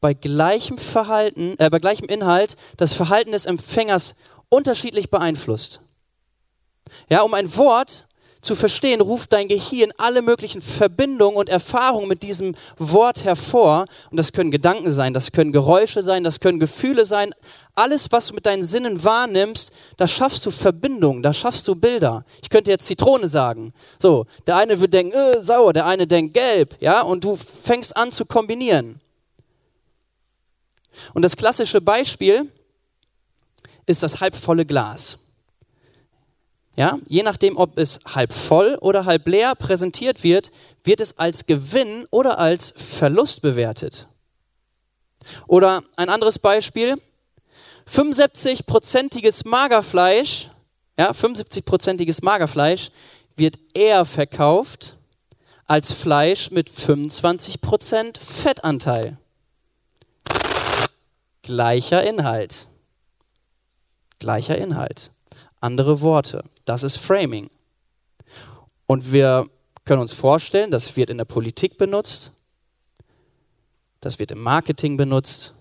bei 0.02 0.14
gleichem 0.14 0.78
Verhalten, 0.78 1.56
äh, 1.58 1.70
bei 1.70 1.80
gleichem 1.80 2.08
Inhalt 2.08 2.56
das 2.78 2.94
Verhalten 2.94 3.32
des 3.32 3.46
Empfängers 3.46 4.16
unterschiedlich 4.50 5.10
beeinflusst. 5.10 5.82
Ja, 7.10 7.22
um 7.22 7.34
ein 7.34 7.56
Wort 7.56 8.06
zu 8.46 8.56
verstehen, 8.56 9.02
ruft 9.02 9.34
dein 9.34 9.48
Gehirn 9.48 9.92
alle 9.98 10.22
möglichen 10.22 10.62
Verbindungen 10.62 11.36
und 11.36 11.50
Erfahrungen 11.50 12.08
mit 12.08 12.22
diesem 12.22 12.56
Wort 12.78 13.26
hervor. 13.26 13.88
Und 14.12 14.18
das 14.18 14.32
können 14.32 14.52
Gedanken 14.52 14.92
sein, 14.92 15.14
das 15.14 15.32
können 15.32 15.52
Geräusche 15.52 16.04
sein, 16.04 16.24
das 16.24 16.40
können 16.40 16.60
Gefühle 16.60 17.06
sein. 17.06 17.34
Alles, 17.74 18.12
was 18.12 18.28
du 18.28 18.36
mit 18.36 18.46
deinen 18.46 18.64
Sinnen 18.64 19.04
wahrnimmst, 19.04 19.72
da 19.98 20.08
schaffst 20.08 20.46
du 20.46 20.52
Verbindungen, 20.52 21.24
da 21.24 21.34
schaffst 21.34 21.68
du 21.68 21.76
Bilder. 21.76 22.24
Ich 22.42 22.50
könnte 22.50 22.70
jetzt 22.70 22.86
Zitrone 22.86 23.28
sagen. 23.28 23.74
So, 24.00 24.28
der 24.46 24.58
eine 24.58 24.80
wird 24.80 24.94
denken, 24.94 25.18
äh, 25.18 25.42
sauer, 25.42 25.74
der 25.74 25.88
eine 25.88 26.06
denkt 26.06 26.36
gelb, 26.36 26.78
ja, 26.80 27.02
und 27.02 27.24
du 27.24 27.36
fängst 27.36 27.98
an 27.98 28.12
zu 28.12 28.26
kombinieren. 28.26 29.02
Und 31.14 31.24
das 31.24 31.36
klassische 31.36 31.82
Beispiel 31.82 32.52
ist 33.86 34.04
das 34.04 34.20
halbvolle 34.22 34.66
Glas. 34.66 35.18
Ja, 36.78 37.00
je 37.08 37.24
nachdem, 37.24 37.56
ob 37.56 37.78
es 37.78 38.00
halb 38.06 38.34
voll 38.34 38.78
oder 38.82 39.06
halb 39.06 39.28
leer 39.28 39.56
präsentiert 39.56 40.24
wird, 40.24 40.52
wird 40.84 41.00
es 41.00 41.18
als 41.18 41.46
Gewinn 41.46 42.06
oder 42.12 42.38
als 42.38 42.74
Verlust 42.76 43.42
bewertet. 43.42 44.08
Oder 45.48 45.84
ein 45.96 46.10
anderes 46.10 46.38
Beispiel, 46.38 46.96
75-prozentiges 47.90 49.48
Magerfleisch, 49.48 50.50
ja, 50.98 51.12
75-prozentiges 51.12 52.24
Magerfleisch 52.24 52.90
wird 53.36 53.58
eher 53.74 54.06
verkauft 54.06 54.98
als 55.66 55.92
Fleisch 55.92 56.52
mit 56.52 56.70
25% 56.70 58.20
Fettanteil. 58.20 59.18
Gleicher 61.46 62.04
Inhalt. 62.04 62.68
Gleicher 64.18 64.58
Inhalt. 64.58 65.12
Andere 65.62 66.02
Worte. 66.02 66.44
Das 66.66 66.82
ist 66.82 66.98
Framing. 66.98 67.52
Und 68.88 69.12
wir 69.12 69.48
können 69.84 70.02
uns 70.02 70.14
vorstellen, 70.14 70.72
das 70.72 70.98
wird 70.98 71.12
in 71.12 71.20
der 71.20 71.26
Politik 71.26 71.78
benutzt, 71.78 72.32
das 74.02 74.18
wird 74.18 74.32
im 74.32 74.42
Marketing 74.42 74.98
benutzt. 74.98 75.54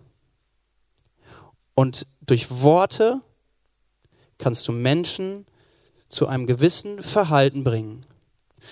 Und 1.74 2.06
durch 2.22 2.50
Worte 2.62 3.20
kannst 4.38 4.66
du 4.66 4.72
Menschen 4.72 5.44
zu 6.08 6.26
einem 6.26 6.46
gewissen 6.46 7.02
Verhalten 7.02 7.62
bringen. 7.62 8.06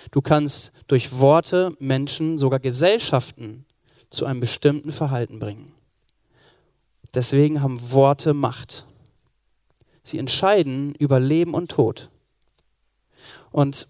Du 0.09 0.23
kannst 0.23 0.71
durch 0.87 1.19
Worte 1.19 1.75
Menschen, 1.77 2.39
sogar 2.39 2.59
Gesellschaften, 2.59 3.67
zu 4.09 4.25
einem 4.25 4.39
bestimmten 4.39 4.91
Verhalten 4.91 5.37
bringen. 5.37 5.72
Deswegen 7.13 7.61
haben 7.61 7.91
Worte 7.91 8.33
Macht. 8.33 8.85
Sie 10.03 10.17
entscheiden 10.17 10.95
über 10.95 11.19
Leben 11.19 11.53
und 11.53 11.69
Tod. 11.69 12.09
Und 13.51 13.87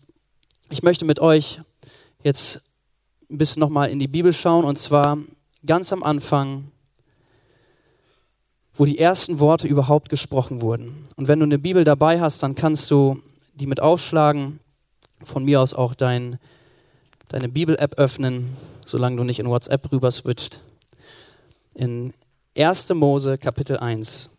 ich 0.69 0.83
möchte 0.83 1.05
mit 1.05 1.19
euch 1.19 1.61
jetzt 2.23 2.61
ein 3.29 3.37
bisschen 3.37 3.61
nochmal 3.61 3.89
in 3.89 3.99
die 3.99 4.07
Bibel 4.07 4.33
schauen 4.33 4.65
und 4.65 4.77
zwar 4.77 5.17
ganz 5.65 5.93
am 5.93 6.03
Anfang, 6.03 6.71
wo 8.75 8.85
die 8.85 8.99
ersten 8.99 9.39
Worte 9.39 9.67
überhaupt 9.67 10.09
gesprochen 10.09 10.61
wurden. 10.61 11.07
Und 11.15 11.27
wenn 11.27 11.39
du 11.39 11.45
eine 11.45 11.59
Bibel 11.59 11.83
dabei 11.83 12.19
hast, 12.19 12.43
dann 12.43 12.55
kannst 12.55 12.89
du 12.91 13.21
die 13.53 13.67
mit 13.67 13.79
aufschlagen, 13.79 14.59
von 15.23 15.45
mir 15.45 15.61
aus 15.61 15.73
auch 15.73 15.93
dein, 15.93 16.39
deine 17.29 17.49
Bibel-App 17.49 17.95
öffnen, 17.95 18.57
solange 18.85 19.17
du 19.17 19.23
nicht 19.23 19.39
in 19.39 19.47
WhatsApp 19.47 19.91
rüber 19.91 20.11
switcht. 20.11 20.61
In 21.75 22.13
1. 22.55 22.89
Mose 22.93 23.39
Kapitel 23.39 23.77
1. 23.77 24.29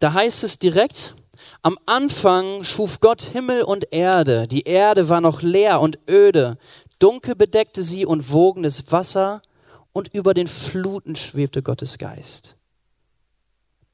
Da 0.00 0.12
heißt 0.12 0.42
es 0.42 0.58
direkt, 0.58 1.14
am 1.62 1.78
Anfang 1.86 2.64
schuf 2.64 2.98
Gott 2.98 3.22
Himmel 3.22 3.62
und 3.62 3.92
Erde. 3.92 4.48
Die 4.48 4.62
Erde 4.62 5.08
war 5.08 5.20
noch 5.20 5.42
leer 5.42 5.80
und 5.80 5.98
öde. 6.10 6.58
Dunkel 6.98 7.36
bedeckte 7.36 7.82
sie 7.82 8.04
und 8.04 8.30
wogendes 8.32 8.90
Wasser 8.90 9.42
und 9.92 10.12
über 10.12 10.34
den 10.34 10.48
Fluten 10.48 11.14
schwebte 11.14 11.62
Gottes 11.62 11.98
Geist. 11.98 12.56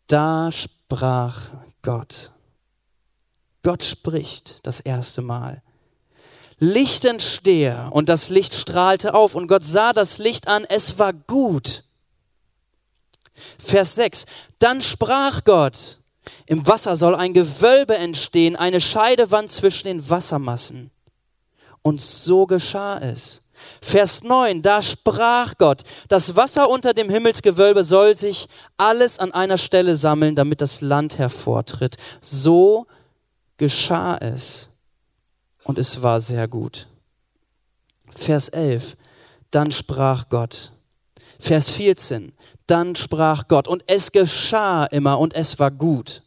Da 0.07 0.51
sprach 0.51 1.51
Gott. 1.83 2.33
Gott 3.63 3.85
spricht 3.85 4.67
das 4.67 4.81
erste 4.81 5.21
Mal. 5.21 5.63
Licht 6.63 7.05
entstehe. 7.05 7.89
Und 7.91 8.09
das 8.09 8.29
Licht 8.29 8.55
strahlte 8.55 9.15
auf. 9.15 9.35
Und 9.35 9.49
Gott 9.49 9.65
sah 9.65 9.93
das 9.93 10.19
Licht 10.19 10.47
an. 10.47 10.65
Es 10.69 10.97
war 10.97 11.13
gut. 11.13 11.83
Vers 13.59 13.97
6. 13.97 14.27
Dann 14.61 14.81
sprach 14.81 15.43
Gott, 15.43 15.99
im 16.47 16.65
Wasser 16.65 16.95
soll 16.95 17.17
ein 17.17 17.33
Gewölbe 17.35 17.97
entstehen, 17.97 18.55
eine 18.55 18.81
Scheidewand 18.81 19.51
zwischen 19.51 19.89
den 19.89 20.09
Wassermassen. 20.09 20.93
Und 21.83 22.01
so 22.01 22.47
geschah 22.47 22.99
es. 22.99 23.43
Vers 23.81 24.23
9, 24.23 24.63
da 24.63 24.83
sprach 24.83 25.55
Gott, 25.59 25.83
das 26.09 26.37
Wasser 26.37 26.71
unter 26.71 26.95
dem 26.95 27.11
Himmelsgewölbe 27.11 27.83
soll 27.83 28.17
sich 28.17 28.47
alles 28.77 29.19
an 29.19 29.33
einer 29.33 29.59
Stelle 29.59 29.97
sammeln, 29.97 30.37
damit 30.37 30.61
das 30.61 30.81
Land 30.81 31.19
hervortritt. 31.19 31.97
So 32.21 32.87
geschah 33.57 34.17
es 34.19 34.72
und 35.65 35.79
es 35.79 36.03
war 36.03 36.21
sehr 36.21 36.49
gut. 36.49 36.89
Vers 38.11 38.49
11, 38.49 38.97
dann 39.51 39.73
sprach 39.73 40.29
Gott. 40.29 40.73
Vers 41.39 41.71
14, 41.71 42.33
dann 42.67 42.95
sprach 42.95 43.49
Gott 43.49 43.67
und 43.67 43.83
es 43.87 44.13
geschah 44.13 44.85
immer 44.85 45.19
und 45.19 45.35
es 45.35 45.59
war 45.59 45.71
gut. 45.71 46.23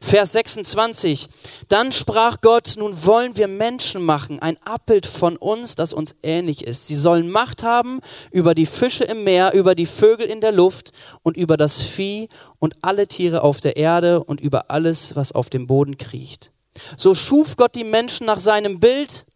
Vers 0.00 0.32
26, 0.32 1.28
dann 1.68 1.92
sprach 1.92 2.40
Gott, 2.40 2.74
nun 2.78 3.04
wollen 3.04 3.36
wir 3.36 3.48
Menschen 3.48 4.02
machen, 4.02 4.38
ein 4.40 4.56
Abbild 4.64 5.06
von 5.06 5.36
uns, 5.36 5.74
das 5.74 5.92
uns 5.92 6.14
ähnlich 6.22 6.66
ist. 6.66 6.86
Sie 6.86 6.94
sollen 6.94 7.30
Macht 7.30 7.62
haben 7.62 8.00
über 8.30 8.54
die 8.54 8.66
Fische 8.66 9.04
im 9.04 9.24
Meer, 9.24 9.52
über 9.54 9.74
die 9.74 9.86
Vögel 9.86 10.26
in 10.26 10.40
der 10.40 10.52
Luft 10.52 10.92
und 11.22 11.36
über 11.36 11.56
das 11.56 11.82
Vieh 11.82 12.28
und 12.58 12.74
alle 12.82 13.08
Tiere 13.08 13.42
auf 13.42 13.60
der 13.60 13.76
Erde 13.76 14.22
und 14.22 14.40
über 14.40 14.70
alles, 14.70 15.16
was 15.16 15.32
auf 15.32 15.50
dem 15.50 15.66
Boden 15.66 15.98
kriecht. 15.98 16.50
So 16.96 17.14
schuf 17.14 17.56
Gott 17.56 17.74
die 17.74 17.84
Menschen 17.84 18.26
nach 18.26 18.38
seinem 18.38 18.80
Bild. 18.80 19.26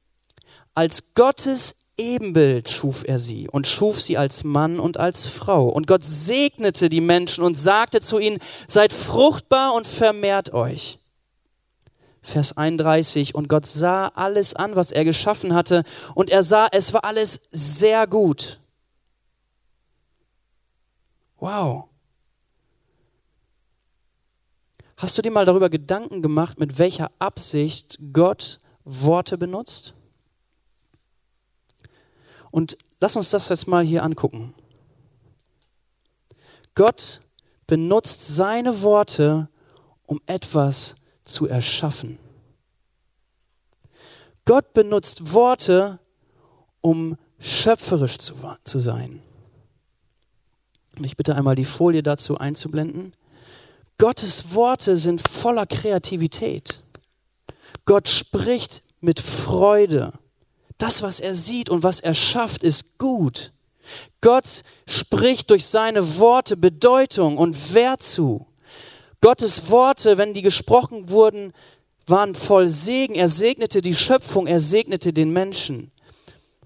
Als 0.74 1.14
Gottes 1.14 1.76
Ebenbild 1.96 2.70
schuf 2.70 3.02
er 3.06 3.18
sie 3.18 3.48
und 3.50 3.66
schuf 3.66 4.00
sie 4.00 4.16
als 4.16 4.44
Mann 4.44 4.78
und 4.78 4.98
als 4.98 5.26
Frau. 5.26 5.68
Und 5.68 5.86
Gott 5.86 6.04
segnete 6.04 6.88
die 6.88 7.00
Menschen 7.00 7.42
und 7.42 7.58
sagte 7.58 8.00
zu 8.00 8.18
ihnen, 8.18 8.38
seid 8.68 8.92
fruchtbar 8.92 9.74
und 9.74 9.86
vermehrt 9.86 10.54
euch. 10.54 10.98
Vers 12.22 12.56
31, 12.56 13.34
und 13.34 13.48
Gott 13.48 13.66
sah 13.66 14.08
alles 14.08 14.54
an, 14.54 14.76
was 14.76 14.92
er 14.92 15.04
geschaffen 15.04 15.54
hatte, 15.54 15.82
und 16.14 16.30
er 16.30 16.42
sah, 16.42 16.68
es 16.72 16.92
war 16.92 17.04
alles 17.04 17.40
sehr 17.50 18.06
gut. 18.06 18.60
Wow. 21.40 21.87
Hast 24.98 25.16
du 25.16 25.22
dir 25.22 25.30
mal 25.30 25.46
darüber 25.46 25.70
Gedanken 25.70 26.22
gemacht, 26.22 26.58
mit 26.58 26.80
welcher 26.80 27.12
Absicht 27.20 28.00
Gott 28.12 28.58
Worte 28.82 29.38
benutzt? 29.38 29.94
Und 32.50 32.76
lass 32.98 33.14
uns 33.14 33.30
das 33.30 33.48
jetzt 33.48 33.68
mal 33.68 33.84
hier 33.84 34.02
angucken. 34.02 34.54
Gott 36.74 37.22
benutzt 37.68 38.26
seine 38.34 38.82
Worte, 38.82 39.48
um 40.06 40.20
etwas 40.26 40.96
zu 41.22 41.46
erschaffen. 41.46 42.18
Gott 44.46 44.72
benutzt 44.72 45.32
Worte, 45.32 46.00
um 46.80 47.16
schöpferisch 47.38 48.18
zu, 48.18 48.34
zu 48.64 48.80
sein. 48.80 49.22
Und 50.96 51.04
ich 51.04 51.16
bitte 51.16 51.36
einmal 51.36 51.54
die 51.54 51.64
Folie 51.64 52.02
dazu 52.02 52.36
einzublenden. 52.38 53.12
Gottes 53.98 54.54
Worte 54.54 54.96
sind 54.96 55.28
voller 55.28 55.66
Kreativität. 55.66 56.82
Gott 57.84 58.08
spricht 58.08 58.82
mit 59.00 59.18
Freude. 59.18 60.12
Das, 60.78 61.02
was 61.02 61.18
er 61.18 61.34
sieht 61.34 61.68
und 61.68 61.82
was 61.82 61.98
er 61.98 62.14
schafft, 62.14 62.62
ist 62.62 62.98
gut. 62.98 63.52
Gott 64.20 64.62
spricht 64.88 65.50
durch 65.50 65.66
seine 65.66 66.18
Worte 66.18 66.56
Bedeutung 66.56 67.38
und 67.38 67.74
Wert 67.74 68.02
zu. 68.02 68.46
Gottes 69.20 69.68
Worte, 69.70 70.16
wenn 70.16 70.32
die 70.32 70.42
gesprochen 70.42 71.10
wurden, 71.10 71.52
waren 72.06 72.36
voll 72.36 72.68
Segen. 72.68 73.14
Er 73.14 73.28
segnete 73.28 73.82
die 73.82 73.96
Schöpfung, 73.96 74.46
er 74.46 74.60
segnete 74.60 75.12
den 75.12 75.30
Menschen. 75.32 75.90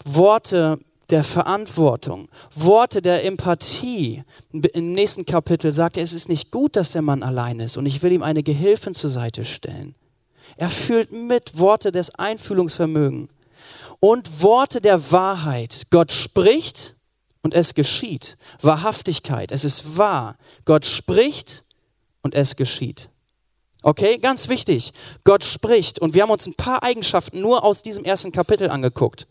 Worte 0.05 0.79
der 1.11 1.25
Verantwortung, 1.25 2.29
Worte 2.55 3.03
der 3.03 3.25
Empathie. 3.25 4.25
Im 4.53 4.93
nächsten 4.93 5.27
Kapitel 5.27 5.73
sagt 5.73 5.97
er, 5.97 6.03
es 6.03 6.12
ist 6.12 6.29
nicht 6.29 6.51
gut, 6.51 6.77
dass 6.77 6.93
der 6.93 7.03
Mann 7.03 7.23
allein 7.23 7.61
ist 7.61 7.77
und 7.77 7.87
ich 7.87 8.03
will 8.03 8.12
ihm 8.12 8.23
eine 8.23 8.43
Gehilfin 8.43 8.95
zur 8.95 9.11
Seite 9.11 9.45
stellen. 9.45 9.95
Er 10.57 10.69
fühlt 10.69 11.12
mit 11.12 11.59
Worte 11.59 11.93
des 11.93 12.15
Einfühlungsvermögens 12.15 13.31
und 14.01 14.43
Worte 14.43 14.81
der 14.81 15.12
Wahrheit. 15.12 15.87
Gott 15.91 16.12
spricht 16.12 16.97
und 17.43 17.55
es 17.55 17.75
geschieht. 17.75 18.37
Wahrhaftigkeit, 18.61 19.53
es 19.53 19.65
ist 19.65 19.97
wahr. 19.97 20.37
Gott 20.65 20.87
spricht 20.87 21.65
und 22.23 22.35
es 22.35 22.57
geschieht. 22.57 23.09
Okay, 23.83 24.19
ganz 24.19 24.49
wichtig. 24.49 24.93
Gott 25.25 25.45
spricht 25.45 25.99
und 25.99 26.15
wir 26.15 26.23
haben 26.23 26.31
uns 26.31 26.47
ein 26.47 26.55
paar 26.55 26.83
Eigenschaften 26.83 27.41
nur 27.41 27.65
aus 27.65 27.83
diesem 27.83 28.05
ersten 28.05 28.31
Kapitel 28.31 28.71
angeguckt. 28.71 29.27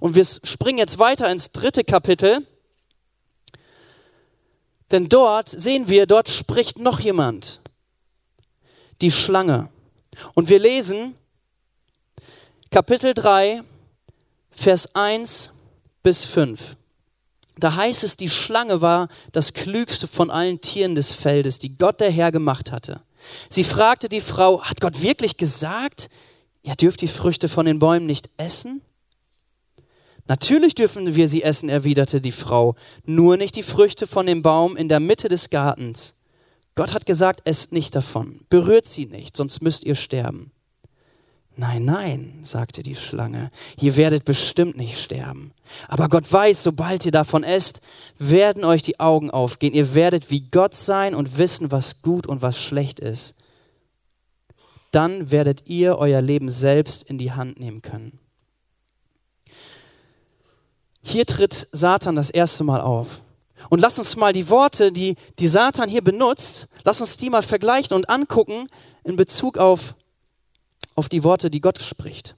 Und 0.00 0.14
wir 0.14 0.24
springen 0.24 0.78
jetzt 0.78 0.98
weiter 0.98 1.30
ins 1.30 1.52
dritte 1.52 1.84
Kapitel. 1.84 2.46
Denn 4.90 5.08
dort 5.08 5.48
sehen 5.48 5.88
wir, 5.88 6.06
dort 6.06 6.28
spricht 6.28 6.78
noch 6.78 7.00
jemand. 7.00 7.60
Die 9.00 9.10
Schlange. 9.10 9.68
Und 10.34 10.48
wir 10.48 10.58
lesen 10.58 11.14
Kapitel 12.70 13.14
3, 13.14 13.62
Vers 14.50 14.94
1 14.94 15.52
bis 16.02 16.24
5. 16.24 16.76
Da 17.56 17.76
heißt 17.76 18.02
es, 18.02 18.16
die 18.16 18.30
Schlange 18.30 18.80
war 18.80 19.08
das 19.32 19.52
klügste 19.52 20.08
von 20.08 20.30
allen 20.30 20.60
Tieren 20.60 20.94
des 20.94 21.12
Feldes, 21.12 21.58
die 21.58 21.76
Gott 21.76 22.00
der 22.00 22.10
Herr 22.10 22.32
gemacht 22.32 22.72
hatte. 22.72 23.02
Sie 23.48 23.64
fragte 23.64 24.08
die 24.08 24.20
Frau, 24.20 24.62
hat 24.62 24.80
Gott 24.80 25.02
wirklich 25.02 25.36
gesagt, 25.36 26.08
ihr 26.62 26.74
dürft 26.74 27.00
die 27.00 27.08
Früchte 27.08 27.48
von 27.48 27.66
den 27.66 27.78
Bäumen 27.78 28.06
nicht 28.06 28.28
essen? 28.36 28.82
Natürlich 30.26 30.74
dürfen 30.74 31.14
wir 31.14 31.28
sie 31.28 31.42
essen, 31.42 31.68
erwiderte 31.68 32.20
die 32.20 32.32
Frau, 32.32 32.76
nur 33.04 33.36
nicht 33.36 33.56
die 33.56 33.62
Früchte 33.62 34.06
von 34.06 34.26
dem 34.26 34.42
Baum 34.42 34.76
in 34.76 34.88
der 34.88 35.00
Mitte 35.00 35.28
des 35.28 35.50
Gartens. 35.50 36.14
Gott 36.74 36.94
hat 36.94 37.06
gesagt, 37.06 37.42
esst 37.44 37.72
nicht 37.72 37.94
davon, 37.94 38.40
berührt 38.48 38.86
sie 38.88 39.06
nicht, 39.06 39.36
sonst 39.36 39.60
müsst 39.60 39.84
ihr 39.84 39.94
sterben. 39.94 40.50
Nein, 41.56 41.84
nein, 41.84 42.40
sagte 42.42 42.82
die 42.82 42.96
Schlange, 42.96 43.52
ihr 43.80 43.96
werdet 43.96 44.24
bestimmt 44.24 44.76
nicht 44.76 44.98
sterben. 44.98 45.52
Aber 45.86 46.08
Gott 46.08 46.30
weiß, 46.32 46.64
sobald 46.64 47.06
ihr 47.06 47.12
davon 47.12 47.44
esst, 47.44 47.80
werden 48.18 48.64
euch 48.64 48.82
die 48.82 48.98
Augen 48.98 49.30
aufgehen. 49.30 49.72
Ihr 49.72 49.94
werdet 49.94 50.30
wie 50.30 50.48
Gott 50.48 50.74
sein 50.74 51.14
und 51.14 51.38
wissen, 51.38 51.70
was 51.70 52.02
gut 52.02 52.26
und 52.26 52.42
was 52.42 52.58
schlecht 52.58 52.98
ist. 52.98 53.36
Dann 54.90 55.30
werdet 55.30 55.68
ihr 55.68 55.96
euer 55.96 56.22
Leben 56.22 56.48
selbst 56.48 57.04
in 57.04 57.18
die 57.18 57.32
Hand 57.32 57.60
nehmen 57.60 57.82
können. 57.82 58.18
Hier 61.06 61.26
tritt 61.26 61.68
Satan 61.70 62.16
das 62.16 62.30
erste 62.30 62.64
Mal 62.64 62.80
auf. 62.80 63.20
Und 63.68 63.80
lass 63.80 63.98
uns 63.98 64.16
mal 64.16 64.32
die 64.32 64.48
Worte, 64.48 64.90
die, 64.90 65.16
die 65.38 65.48
Satan 65.48 65.88
hier 65.88 66.02
benutzt, 66.02 66.66
lass 66.82 67.00
uns 67.02 67.18
die 67.18 67.28
mal 67.28 67.42
vergleichen 67.42 67.94
und 67.94 68.08
angucken 68.08 68.68
in 69.04 69.16
Bezug 69.16 69.58
auf 69.58 69.94
auf 70.94 71.08
die 71.08 71.24
Worte, 71.24 71.50
die 71.50 71.60
Gott 71.60 71.82
spricht. 71.82 72.36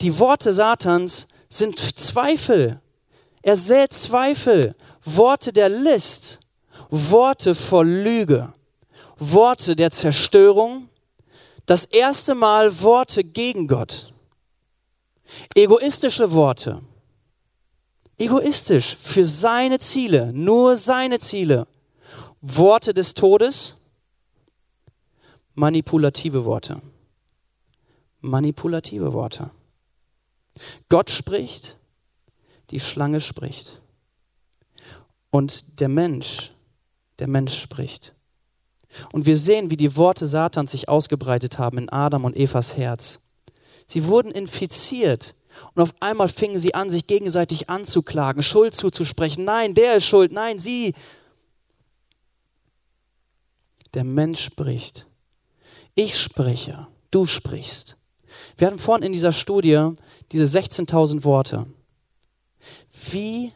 Die 0.00 0.18
Worte 0.18 0.52
Satans 0.52 1.28
sind 1.48 1.78
Zweifel. 1.78 2.80
Er 3.42 3.56
sät 3.56 3.92
Zweifel, 3.92 4.74
Worte 5.04 5.52
der 5.52 5.68
List, 5.68 6.40
Worte 6.90 7.54
voll 7.54 7.88
Lüge, 7.88 8.52
Worte 9.18 9.76
der 9.76 9.90
Zerstörung, 9.90 10.88
das 11.66 11.84
erste 11.84 12.34
Mal 12.34 12.80
Worte 12.80 13.22
gegen 13.22 13.68
Gott, 13.68 14.12
egoistische 15.54 16.32
Worte, 16.32 16.82
egoistisch 18.18 18.96
für 18.96 19.24
seine 19.24 19.78
Ziele, 19.78 20.32
nur 20.32 20.76
seine 20.76 21.18
Ziele, 21.18 21.66
Worte 22.40 22.94
des 22.94 23.14
Todes, 23.14 23.76
manipulative 25.54 26.44
Worte 26.44 26.80
manipulative 28.24 29.12
Worte. 29.12 29.50
Gott 30.88 31.10
spricht, 31.10 31.76
die 32.70 32.80
Schlange 32.80 33.20
spricht. 33.20 33.80
Und 35.30 35.80
der 35.80 35.88
Mensch, 35.88 36.52
der 37.18 37.28
Mensch 37.28 37.60
spricht. 37.60 38.14
Und 39.12 39.26
wir 39.26 39.36
sehen, 39.36 39.70
wie 39.70 39.76
die 39.76 39.96
Worte 39.96 40.26
Satans 40.26 40.72
sich 40.72 40.88
ausgebreitet 40.88 41.58
haben 41.58 41.78
in 41.78 41.88
Adam 41.88 42.24
und 42.24 42.36
Evas 42.36 42.76
Herz. 42.76 43.20
Sie 43.86 44.06
wurden 44.06 44.30
infiziert 44.30 45.34
und 45.74 45.82
auf 45.82 45.94
einmal 46.00 46.28
fingen 46.28 46.58
sie 46.58 46.74
an, 46.74 46.90
sich 46.90 47.06
gegenseitig 47.06 47.68
anzuklagen, 47.68 48.42
Schuld 48.42 48.74
zuzusprechen. 48.74 49.44
Nein, 49.44 49.74
der 49.74 49.96
ist 49.96 50.06
schuld, 50.06 50.32
nein, 50.32 50.58
sie. 50.58 50.94
Der 53.94 54.04
Mensch 54.04 54.42
spricht. 54.42 55.06
Ich 55.94 56.20
spreche, 56.20 56.88
du 57.10 57.26
sprichst. 57.26 57.96
Wir 58.56 58.66
hatten 58.66 58.78
vorhin 58.78 59.06
in 59.06 59.12
dieser 59.12 59.32
Studie 59.32 59.90
diese 60.32 60.58
16.000 60.58 61.24
Worte. 61.24 61.66
Wie 63.10 63.52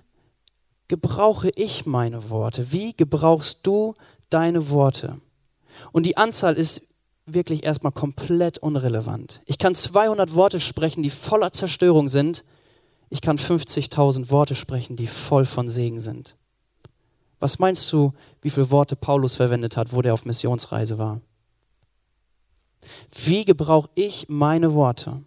gebrauche 0.86 1.50
ich 1.54 1.86
meine 1.86 2.30
Worte? 2.30 2.72
Wie 2.72 2.94
gebrauchst 2.94 3.66
du 3.66 3.94
deine 4.30 4.70
Worte? 4.70 5.20
Und 5.92 6.06
die 6.06 6.16
Anzahl 6.16 6.54
ist 6.54 6.82
wirklich 7.34 7.64
erstmal 7.64 7.92
komplett 7.92 8.58
unrelevant. 8.58 9.42
Ich 9.46 9.58
kann 9.58 9.74
200 9.74 10.34
Worte 10.34 10.60
sprechen, 10.60 11.02
die 11.02 11.10
voller 11.10 11.52
Zerstörung 11.52 12.08
sind. 12.08 12.44
Ich 13.10 13.20
kann 13.20 13.38
50.000 13.38 14.30
Worte 14.30 14.54
sprechen, 14.54 14.96
die 14.96 15.06
voll 15.06 15.44
von 15.44 15.68
Segen 15.68 16.00
sind. 16.00 16.36
Was 17.40 17.58
meinst 17.58 17.90
du, 17.92 18.12
wie 18.42 18.50
viele 18.50 18.70
Worte 18.70 18.96
Paulus 18.96 19.36
verwendet 19.36 19.76
hat, 19.76 19.92
wo 19.92 20.02
der 20.02 20.14
auf 20.14 20.24
Missionsreise 20.24 20.98
war? 20.98 21.20
Wie 23.12 23.44
gebrauche 23.44 23.88
ich 23.94 24.26
meine 24.28 24.74
Worte? 24.74 25.22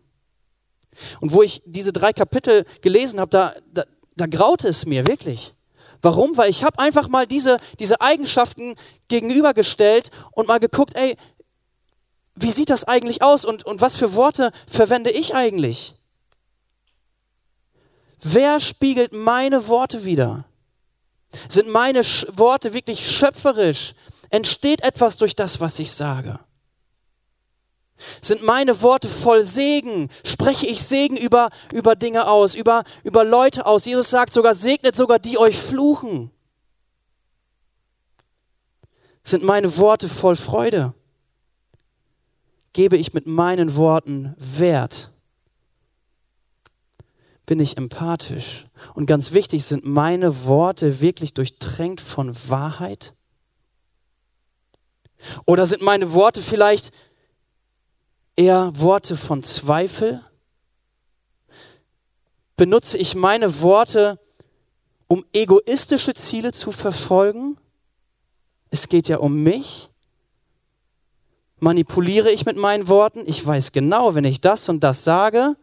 Und 1.21 1.31
wo 1.31 1.41
ich 1.41 1.61
diese 1.65 1.93
drei 1.93 2.11
Kapitel 2.11 2.65
gelesen 2.81 3.19
habe, 3.19 3.29
da, 3.29 3.53
da, 3.73 3.83
da 4.15 4.25
graute 4.25 4.67
es 4.67 4.85
mir 4.85 5.07
wirklich. 5.07 5.53
Warum? 6.01 6.35
Weil 6.35 6.49
ich 6.49 6.63
habe 6.63 6.79
einfach 6.79 7.07
mal 7.07 7.27
diese, 7.27 7.57
diese 7.79 8.01
Eigenschaften 8.01 8.75
gegenübergestellt 9.07 10.09
und 10.31 10.47
mal 10.47 10.59
geguckt, 10.59 10.95
ey, 10.95 11.15
wie 12.35 12.51
sieht 12.51 12.69
das 12.69 12.83
eigentlich 12.83 13.21
aus 13.21 13.45
und, 13.45 13.65
und 13.65 13.81
was 13.81 13.95
für 13.95 14.15
Worte 14.15 14.51
verwende 14.67 15.11
ich 15.11 15.35
eigentlich? 15.35 15.95
Wer 18.21 18.59
spiegelt 18.59 19.13
meine 19.13 19.67
Worte 19.67 20.05
wieder? 20.05 20.45
Sind 21.49 21.69
meine 21.69 22.03
Sch 22.03 22.25
Worte 22.31 22.73
wirklich 22.73 23.09
schöpferisch? 23.09 23.93
Entsteht 24.29 24.83
etwas 24.83 25.17
durch 25.17 25.35
das, 25.35 25.59
was 25.59 25.79
ich 25.79 25.91
sage? 25.91 26.39
Sind 28.21 28.43
meine 28.43 28.81
Worte 28.81 29.07
voll 29.07 29.43
Segen? 29.43 30.09
Spreche 30.25 30.65
ich 30.67 30.83
Segen 30.83 31.17
über, 31.17 31.49
über 31.73 31.95
Dinge 31.95 32.27
aus, 32.27 32.55
über, 32.55 32.83
über 33.03 33.23
Leute 33.23 33.65
aus? 33.65 33.85
Jesus 33.85 34.09
sagt 34.09 34.33
sogar, 34.33 34.55
segnet 34.55 34.95
sogar 34.95 35.19
die 35.19 35.37
euch 35.37 35.57
fluchen. 35.57 36.31
Sind 39.23 39.43
meine 39.43 39.77
Worte 39.77 40.09
voll 40.09 40.35
Freude? 40.35 40.93
Gebe 42.73 42.97
ich 42.97 43.13
mit 43.13 43.27
meinen 43.27 43.75
Worten 43.75 44.33
Wert? 44.37 45.11
Bin 47.45 47.59
ich 47.59 47.75
empathisch? 47.75 48.65
Und 48.93 49.07
ganz 49.07 49.33
wichtig, 49.33 49.65
sind 49.65 49.85
meine 49.85 50.45
Worte 50.45 51.01
wirklich 51.01 51.33
durchtränkt 51.33 51.99
von 51.99 52.33
Wahrheit? 52.47 53.13
Oder 55.45 55.65
sind 55.65 55.81
meine 55.81 56.13
Worte 56.13 56.41
vielleicht 56.41 56.91
eher 58.35 58.71
Worte 58.75 59.17
von 59.17 59.43
Zweifel? 59.43 60.23
Benutze 62.55 62.97
ich 62.97 63.15
meine 63.15 63.61
Worte, 63.61 64.19
um 65.07 65.25
egoistische 65.33 66.13
Ziele 66.13 66.53
zu 66.53 66.71
verfolgen? 66.71 67.57
Es 68.69 68.87
geht 68.87 69.09
ja 69.09 69.17
um 69.17 69.43
mich. 69.43 69.90
Manipuliere 71.61 72.31
ich 72.31 72.47
mit 72.47 72.57
meinen 72.57 72.87
Worten? 72.87 73.21
Ich 73.27 73.45
weiß 73.45 73.71
genau, 73.71 74.15
wenn 74.15 74.23
ich 74.23 74.41
das 74.41 74.67
und 74.67 74.83
das 74.83 75.03
sage, 75.03 75.55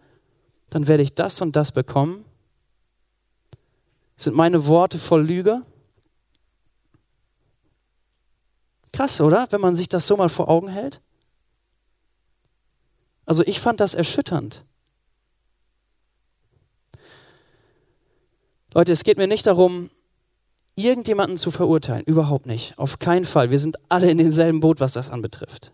dann 0.71 0.87
werde 0.87 1.03
ich 1.03 1.15
das 1.15 1.41
und 1.41 1.57
das 1.57 1.73
bekommen. 1.73 2.25
Sind 4.17 4.37
meine 4.37 4.67
Worte 4.67 5.01
voll 5.01 5.27
Lüge? 5.27 5.61
Krass, 8.93 9.21
oder? 9.21 9.49
Wenn 9.51 9.61
man 9.61 9.75
sich 9.75 9.89
das 9.89 10.07
so 10.07 10.17
mal 10.17 10.29
vor 10.29 10.49
Augen 10.49 10.69
hält. 10.69 11.01
Also 13.27 13.43
ich 13.45 13.59
fand 13.59 13.81
das 13.81 13.95
erschütternd. 13.95 14.65
Leute, 18.73 18.93
es 18.93 19.03
geht 19.03 19.19
mir 19.19 19.27
nicht 19.27 19.49
darum, 19.49 19.91
irgendjemanden 20.77 21.37
zu 21.37 21.51
verurteilen. 21.51 22.05
Überhaupt 22.05 22.47
nicht. 22.47 22.79
Auf 22.79 23.01
keinen 23.01 23.25
Fall. 23.25 23.51
Wir 23.51 23.59
sind 23.59 23.79
alle 23.89 24.09
in 24.09 24.19
demselben 24.19 24.61
Boot, 24.61 24.79
was 24.79 24.93
das 24.93 25.11
anbetrifft. 25.11 25.73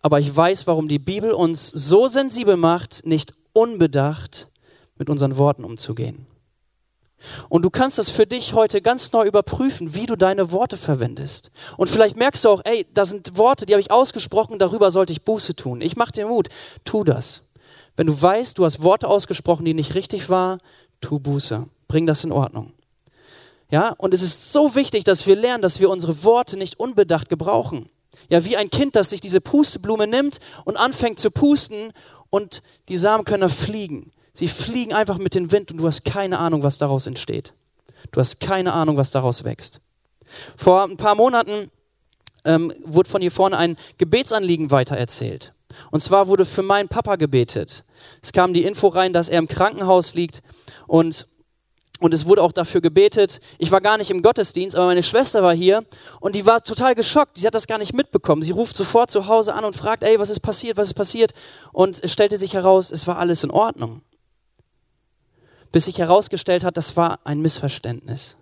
Aber 0.00 0.18
ich 0.18 0.34
weiß, 0.34 0.66
warum 0.66 0.88
die 0.88 0.98
Bibel 0.98 1.32
uns 1.32 1.68
so 1.68 2.06
sensibel 2.08 2.56
macht, 2.56 3.06
nicht 3.06 3.34
unbedacht 3.52 4.48
mit 4.96 5.08
unseren 5.08 5.36
Worten 5.36 5.64
umzugehen. 5.64 6.26
Und 7.48 7.62
du 7.62 7.70
kannst 7.70 7.98
das 7.98 8.10
für 8.10 8.26
dich 8.26 8.52
heute 8.52 8.82
ganz 8.82 9.12
neu 9.12 9.26
überprüfen, 9.26 9.94
wie 9.94 10.06
du 10.06 10.16
deine 10.16 10.50
Worte 10.50 10.76
verwendest. 10.76 11.50
Und 11.76 11.88
vielleicht 11.88 12.16
merkst 12.16 12.44
du 12.44 12.48
auch, 12.48 12.62
ey, 12.64 12.86
da 12.92 13.04
sind 13.04 13.36
Worte, 13.36 13.66
die 13.66 13.74
habe 13.74 13.80
ich 13.80 13.90
ausgesprochen, 13.90 14.58
darüber 14.58 14.90
sollte 14.90 15.12
ich 15.12 15.22
Buße 15.22 15.54
tun. 15.54 15.80
Ich 15.80 15.96
mache 15.96 16.12
dir 16.12 16.26
Mut, 16.26 16.48
tu 16.84 17.04
das. 17.04 17.42
Wenn 17.96 18.06
du 18.06 18.20
weißt, 18.20 18.58
du 18.58 18.64
hast 18.64 18.82
Worte 18.82 19.06
ausgesprochen, 19.06 19.64
die 19.64 19.74
nicht 19.74 19.94
richtig 19.94 20.28
waren, 20.30 20.58
tu 21.00 21.20
Buße. 21.20 21.66
Bring 21.88 22.06
das 22.06 22.24
in 22.24 22.32
Ordnung. 22.32 22.72
Ja, 23.70 23.94
und 23.98 24.12
es 24.12 24.22
ist 24.22 24.52
so 24.52 24.74
wichtig, 24.74 25.04
dass 25.04 25.26
wir 25.26 25.36
lernen, 25.36 25.62
dass 25.62 25.80
wir 25.80 25.90
unsere 25.90 26.24
Worte 26.24 26.58
nicht 26.58 26.78
unbedacht 26.78 27.28
gebrauchen. 27.28 27.88
Ja, 28.28 28.44
wie 28.44 28.56
ein 28.56 28.70
Kind, 28.70 28.96
das 28.96 29.10
sich 29.10 29.20
diese 29.20 29.40
Pusteblume 29.40 30.06
nimmt 30.06 30.38
und 30.64 30.76
anfängt 30.76 31.18
zu 31.18 31.30
pusten 31.30 31.92
und 32.30 32.62
die 32.88 32.96
Samen 32.96 33.24
können 33.24 33.48
fliegen. 33.48 34.12
Sie 34.34 34.48
fliegen 34.48 34.94
einfach 34.94 35.18
mit 35.18 35.34
dem 35.34 35.52
Wind 35.52 35.70
und 35.70 35.78
du 35.78 35.86
hast 35.86 36.04
keine 36.04 36.38
Ahnung, 36.38 36.62
was 36.62 36.78
daraus 36.78 37.06
entsteht. 37.06 37.52
Du 38.10 38.20
hast 38.20 38.40
keine 38.40 38.72
Ahnung, 38.72 38.96
was 38.96 39.10
daraus 39.10 39.44
wächst. 39.44 39.80
Vor 40.56 40.84
ein 40.84 40.96
paar 40.96 41.14
Monaten 41.14 41.70
ähm, 42.44 42.72
wurde 42.84 43.08
von 43.08 43.20
hier 43.20 43.30
vorne 43.30 43.58
ein 43.58 43.76
Gebetsanliegen 43.98 44.70
weitererzählt. 44.70 45.52
Und 45.90 46.00
zwar 46.00 46.28
wurde 46.28 46.44
für 46.44 46.62
meinen 46.62 46.88
Papa 46.88 47.16
gebetet. 47.16 47.84
Es 48.22 48.32
kam 48.32 48.52
die 48.52 48.64
Info 48.64 48.88
rein, 48.88 49.12
dass 49.12 49.28
er 49.28 49.38
im 49.38 49.48
Krankenhaus 49.48 50.14
liegt 50.14 50.42
und 50.86 51.26
und 52.02 52.12
es 52.12 52.26
wurde 52.26 52.42
auch 52.42 52.52
dafür 52.52 52.80
gebetet. 52.80 53.40
Ich 53.58 53.70
war 53.70 53.80
gar 53.80 53.96
nicht 53.96 54.10
im 54.10 54.22
Gottesdienst, 54.22 54.76
aber 54.76 54.86
meine 54.86 55.02
Schwester 55.02 55.42
war 55.42 55.54
hier 55.54 55.84
und 56.20 56.34
die 56.34 56.44
war 56.46 56.60
total 56.60 56.94
geschockt. 56.94 57.38
Sie 57.38 57.46
hat 57.46 57.54
das 57.54 57.66
gar 57.66 57.78
nicht 57.78 57.94
mitbekommen. 57.94 58.42
Sie 58.42 58.50
ruft 58.50 58.74
sofort 58.74 59.10
zu 59.10 59.28
Hause 59.28 59.54
an 59.54 59.64
und 59.64 59.76
fragt, 59.76 60.02
ey, 60.02 60.18
was 60.18 60.28
ist 60.28 60.40
passiert, 60.40 60.76
was 60.76 60.88
ist 60.88 60.94
passiert? 60.94 61.32
Und 61.72 62.02
es 62.02 62.12
stellte 62.12 62.36
sich 62.36 62.54
heraus, 62.54 62.90
es 62.90 63.06
war 63.06 63.18
alles 63.18 63.44
in 63.44 63.50
Ordnung. 63.50 64.02
Bis 65.70 65.84
sich 65.84 65.98
herausgestellt 65.98 66.64
hat, 66.64 66.76
das 66.76 66.96
war 66.96 67.20
ein 67.24 67.40
Missverständnis. 67.40 68.36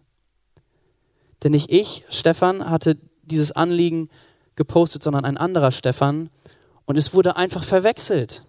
Denn 1.43 1.53
nicht 1.53 1.71
ich, 1.71 2.05
Stefan, 2.09 2.69
hatte 2.69 2.97
dieses 3.23 3.53
Anliegen 3.53 4.09
gepostet, 4.57 5.03
sondern 5.03 5.25
ein 5.25 5.37
anderer 5.37 5.71
Stefan. 5.71 6.31
Und 6.87 6.97
es 6.97 7.15
wurde 7.15 7.37
einfach 7.37 7.63
verwechselt. 7.63 8.45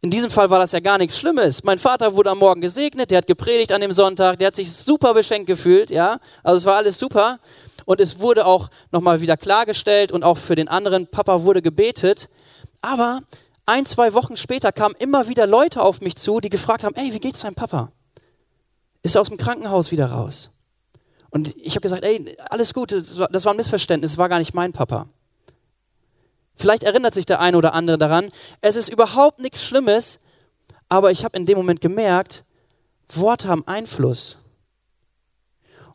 In 0.00 0.10
diesem 0.10 0.30
Fall 0.30 0.50
war 0.50 0.58
das 0.58 0.72
ja 0.72 0.80
gar 0.80 0.98
nichts 0.98 1.18
Schlimmes. 1.18 1.64
Mein 1.64 1.78
Vater 1.78 2.14
wurde 2.14 2.30
am 2.30 2.38
Morgen 2.38 2.60
gesegnet, 2.60 3.10
der 3.10 3.18
hat 3.18 3.26
gepredigt 3.26 3.72
an 3.72 3.80
dem 3.80 3.92
Sonntag, 3.92 4.38
der 4.38 4.48
hat 4.48 4.56
sich 4.56 4.72
super 4.72 5.14
beschenkt 5.14 5.46
gefühlt, 5.46 5.90
ja. 5.90 6.18
Also 6.42 6.58
es 6.58 6.64
war 6.64 6.76
alles 6.76 6.98
super. 6.98 7.38
Und 7.84 8.00
es 8.00 8.20
wurde 8.20 8.46
auch 8.46 8.70
nochmal 8.92 9.20
wieder 9.20 9.36
klargestellt 9.36 10.12
und 10.12 10.22
auch 10.22 10.38
für 10.38 10.54
den 10.54 10.68
anderen 10.68 11.06
Papa 11.08 11.42
wurde 11.42 11.60
gebetet. 11.60 12.28
Aber 12.82 13.20
ein, 13.66 13.86
zwei 13.86 14.14
Wochen 14.14 14.36
später 14.36 14.72
kamen 14.72 14.94
immer 14.98 15.28
wieder 15.28 15.46
Leute 15.46 15.82
auf 15.82 16.00
mich 16.00 16.16
zu, 16.16 16.40
die 16.40 16.50
gefragt 16.50 16.84
haben, 16.84 16.94
ey, 16.94 17.12
wie 17.12 17.20
geht's 17.20 17.40
deinem 17.40 17.54
Papa? 17.54 17.92
Ist 19.02 19.14
er 19.14 19.22
aus 19.22 19.28
dem 19.28 19.38
Krankenhaus 19.38 19.90
wieder 19.90 20.06
raus? 20.06 20.50
Und 21.30 21.56
ich 21.56 21.74
habe 21.74 21.80
gesagt, 21.80 22.04
ey, 22.04 22.36
alles 22.50 22.74
gut, 22.74 22.92
das 22.92 23.18
war, 23.18 23.28
das 23.28 23.44
war 23.44 23.54
ein 23.54 23.56
Missverständnis, 23.56 24.12
es 24.12 24.18
war 24.18 24.28
gar 24.28 24.38
nicht 24.38 24.54
mein 24.54 24.72
Papa. 24.72 25.08
Vielleicht 26.60 26.82
erinnert 26.82 27.14
sich 27.14 27.24
der 27.24 27.40
eine 27.40 27.56
oder 27.56 27.72
andere 27.72 27.96
daran. 27.96 28.30
Es 28.60 28.76
ist 28.76 28.92
überhaupt 28.92 29.40
nichts 29.40 29.64
Schlimmes, 29.64 30.20
aber 30.90 31.10
ich 31.10 31.24
habe 31.24 31.38
in 31.38 31.46
dem 31.46 31.56
Moment 31.56 31.80
gemerkt, 31.80 32.44
Worte 33.08 33.48
haben 33.48 33.66
Einfluss. 33.66 34.36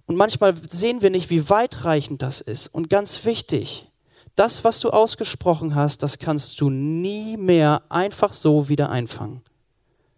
Und 0.08 0.15
manchmal 0.15 0.56
sehen 0.58 1.04
wir 1.04 1.12
nicht, 1.12 1.30
wie 1.30 1.51
weitreichend 1.51 2.23
das 2.23 2.41
ist. 2.41 2.67
Und 2.67 2.89
ganz 2.89 3.25
wichtig, 3.25 3.91
das, 4.36 4.63
was 4.63 4.80
du 4.80 4.89
ausgesprochen 4.89 5.75
hast, 5.75 6.01
das 6.01 6.17
kannst 6.17 6.60
du 6.60 6.71
nie 6.71 7.38
mehr 7.38 7.84
einfach 7.89 8.34
so 8.34 8.67
wieder 8.67 8.89
einfangen. 8.89 9.43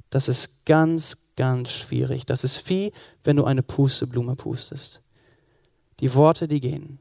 Das 0.10 0.30
ist 0.30 0.66
ganz, 0.66 1.18
ganz 1.36 1.72
schwierig. 1.72 2.26
Das 2.26 2.46
ist 2.46 2.70
wie, 2.70 2.94
wenn 3.26 3.36
du 3.36 3.44
eine 3.44 3.64
Pusteblume 3.64 4.38
pustest. 4.38 5.02
Die 6.00 6.14
Worte, 6.14 6.48
die 6.48 6.62
gehen. 6.62 7.00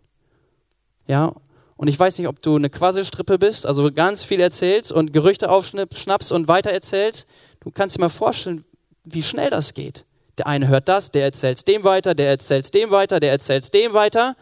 Ja, 1.07 1.33
und 1.77 1.89
ich 1.89 1.99
weiß 1.99 2.19
nicht, 2.19 2.29
ob 2.29 2.41
du 2.43 2.57
eine 2.57 2.71
Quasselstrippe 2.71 3.39
bist, 3.39 3.67
also 3.67 3.93
ganz 3.93 4.25
viel 4.25 4.41
erzählst 4.41 4.93
und 4.93 5.13
Gerüchte 5.13 5.51
aufschnappst 5.51 6.33
und 6.33 6.49
weiter 6.49 6.71
erzählst. 6.71 7.29
Du 7.61 7.71
kannst 7.71 7.97
dir 7.97 8.01
mal 8.01 8.09
vorstellen, 8.09 8.65
wie 9.05 9.23
schnell 9.23 9.51
das 9.51 9.75
geht. 9.75 10.07
Der 10.39 10.47
eine 10.47 10.69
hört 10.69 10.89
das, 10.89 11.11
der 11.11 11.25
erzählt 11.25 11.67
dem 11.69 11.85
weiter, 11.85 12.15
der 12.15 12.29
erzählt 12.29 12.73
dem 12.75 12.91
weiter, 12.91 13.21
der 13.21 13.31
erzählt 13.31 13.73
dem 13.75 13.93
weiter. 13.93 14.37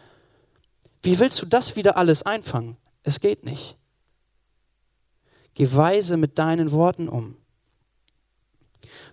Wie 1.03 1.19
willst 1.19 1.41
du 1.41 1.45
das 1.45 1.75
wieder 1.75 1.97
alles 1.97 2.23
einfangen? 2.23 2.77
Es 3.03 3.19
geht 3.19 3.43
nicht. 3.45 3.77
Geh 5.53 5.71
weise 5.71 6.17
mit 6.17 6.37
deinen 6.37 6.71
Worten 6.71 7.07
um. 7.07 7.37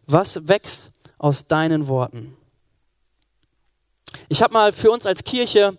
Was 0.06 0.48
wächst 0.48 0.92
aus 1.18 1.46
deinen 1.46 1.88
Worten? 1.88 2.36
Ich 4.28 4.42
habe 4.42 4.52
mal 4.52 4.72
für 4.72 4.90
uns 4.90 5.06
als 5.06 5.24
Kirche 5.24 5.78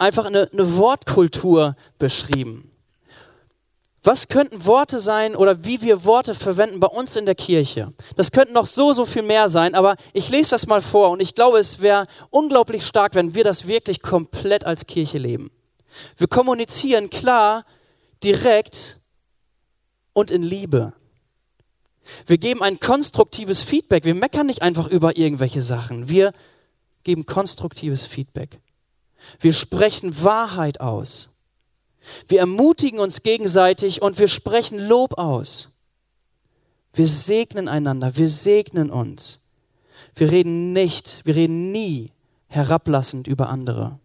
einfach 0.00 0.26
eine, 0.26 0.48
eine 0.52 0.76
Wortkultur 0.76 1.76
beschrieben. 1.98 2.70
Was 4.02 4.28
könnten 4.28 4.66
Worte 4.66 5.00
sein 5.00 5.34
oder 5.34 5.64
wie 5.64 5.80
wir 5.80 6.04
Worte 6.04 6.34
verwenden 6.34 6.78
bei 6.78 6.88
uns 6.88 7.16
in 7.16 7.24
der 7.24 7.34
Kirche? 7.34 7.94
Das 8.16 8.32
könnten 8.32 8.52
noch 8.52 8.66
so, 8.66 8.92
so 8.92 9.06
viel 9.06 9.22
mehr 9.22 9.48
sein, 9.48 9.74
aber 9.74 9.96
ich 10.12 10.28
lese 10.28 10.50
das 10.50 10.66
mal 10.66 10.82
vor 10.82 11.10
und 11.10 11.20
ich 11.20 11.34
glaube, 11.34 11.58
es 11.58 11.80
wäre 11.80 12.06
unglaublich 12.28 12.84
stark, 12.86 13.14
wenn 13.14 13.34
wir 13.34 13.44
das 13.44 13.66
wirklich 13.66 14.02
komplett 14.02 14.66
als 14.66 14.86
Kirche 14.86 15.16
leben. 15.16 15.50
Wir 16.18 16.26
kommunizieren 16.26 17.08
klar, 17.08 17.64
direkt 18.22 18.98
und 20.12 20.30
in 20.30 20.42
Liebe. 20.42 20.92
Wir 22.26 22.36
geben 22.36 22.62
ein 22.62 22.80
konstruktives 22.80 23.62
Feedback. 23.62 24.04
Wir 24.04 24.14
meckern 24.14 24.46
nicht 24.46 24.60
einfach 24.60 24.88
über 24.88 25.16
irgendwelche 25.16 25.62
Sachen. 25.62 26.10
Wir 26.10 26.32
geben 27.04 27.24
konstruktives 27.24 28.06
Feedback. 28.06 28.60
Wir 29.40 29.52
sprechen 29.52 30.22
Wahrheit 30.22 30.80
aus. 30.80 31.30
Wir 32.28 32.40
ermutigen 32.40 32.98
uns 32.98 33.22
gegenseitig 33.22 34.02
und 34.02 34.18
wir 34.18 34.28
sprechen 34.28 34.78
Lob 34.78 35.18
aus. 35.18 35.70
Wir 36.92 37.08
segnen 37.08 37.68
einander, 37.68 38.16
wir 38.16 38.28
segnen 38.28 38.90
uns. 38.90 39.40
Wir 40.14 40.30
reden 40.30 40.72
nicht, 40.72 41.22
wir 41.24 41.34
reden 41.34 41.72
nie 41.72 42.12
herablassend 42.46 43.26
über 43.26 43.48
andere. 43.48 43.98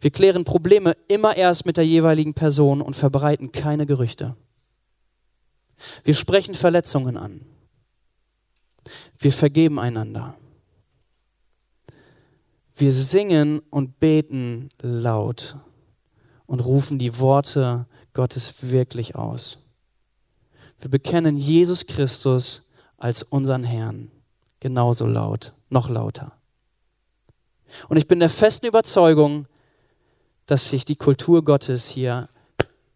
Wir 0.00 0.10
klären 0.10 0.44
Probleme 0.44 0.96
immer 1.08 1.36
erst 1.36 1.66
mit 1.66 1.76
der 1.76 1.86
jeweiligen 1.86 2.34
Person 2.34 2.80
und 2.80 2.94
verbreiten 2.94 3.52
keine 3.52 3.86
Gerüchte. 3.86 4.36
Wir 6.04 6.14
sprechen 6.14 6.54
Verletzungen 6.54 7.16
an. 7.16 7.40
Wir 9.18 9.32
vergeben 9.32 9.78
einander. 9.78 10.36
Wir 12.80 12.92
singen 12.92 13.60
und 13.68 14.00
beten 14.00 14.70
laut 14.80 15.56
und 16.46 16.60
rufen 16.60 16.98
die 16.98 17.18
Worte 17.18 17.84
Gottes 18.14 18.54
wirklich 18.62 19.16
aus. 19.16 19.58
Wir 20.80 20.88
bekennen 20.88 21.36
Jesus 21.36 21.86
Christus 21.86 22.62
als 22.96 23.22
unseren 23.22 23.64
Herrn 23.64 24.10
genauso 24.60 25.04
laut, 25.04 25.52
noch 25.68 25.90
lauter. 25.90 26.32
Und 27.90 27.98
ich 27.98 28.08
bin 28.08 28.18
der 28.18 28.30
festen 28.30 28.64
Überzeugung, 28.64 29.46
dass 30.46 30.70
sich 30.70 30.86
die 30.86 30.96
Kultur 30.96 31.44
Gottes 31.44 31.86
hier 31.86 32.30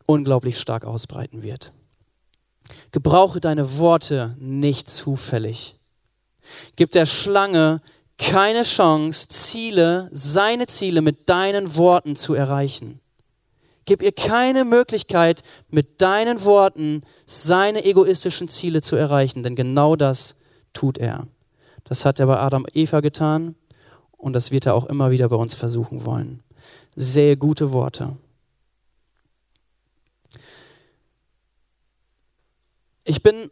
unglaublich 0.07 0.59
stark 0.59 0.87
ausbreiten 0.87 1.42
wird. 1.42 1.75
Gebrauche 2.90 3.38
deine 3.38 3.77
Worte 3.77 4.35
nicht 4.38 4.88
zufällig. 4.88 5.77
Gib 6.75 6.90
der 6.92 7.05
Schlange 7.05 7.83
keine 8.18 8.62
Chance, 8.62 9.29
Ziele, 9.29 10.09
seine 10.12 10.66
Ziele 10.66 11.03
mit 11.03 11.29
deinen 11.29 11.77
Worten 11.77 12.16
zu 12.16 12.35
erreichen. 12.35 13.00
Gib 13.87 14.03
ihr 14.03 14.12
keine 14.12 14.64
Möglichkeit, 14.64 15.42
mit 15.68 16.00
deinen 16.00 16.42
Worten 16.44 17.03
seine 17.27 17.85
egoistischen 17.85 18.48
Ziele 18.48 18.81
zu 18.81 18.96
erreichen, 18.96 19.42
denn 19.42 19.57
genau 19.57 19.94
das 19.94 20.37
tut 20.72 20.96
er. 20.96 21.27
Das 21.85 22.05
hat 22.05 22.18
er 22.18 22.27
bei 22.27 22.38
Adam 22.38 22.64
und 22.64 22.74
Eva 22.74 23.00
getan 23.00 23.57
und 24.12 24.33
das 24.33 24.50
wird 24.50 24.66
er 24.66 24.74
auch 24.74 24.87
immer 24.87 25.11
wieder 25.11 25.29
bei 25.29 25.37
uns 25.37 25.55
versuchen 25.55 26.07
wollen. 26.07 26.42
Sehr 26.96 27.37
gute 27.37 27.72
Worte. 27.72 28.16
Ich 33.05 33.22
bin 33.22 33.50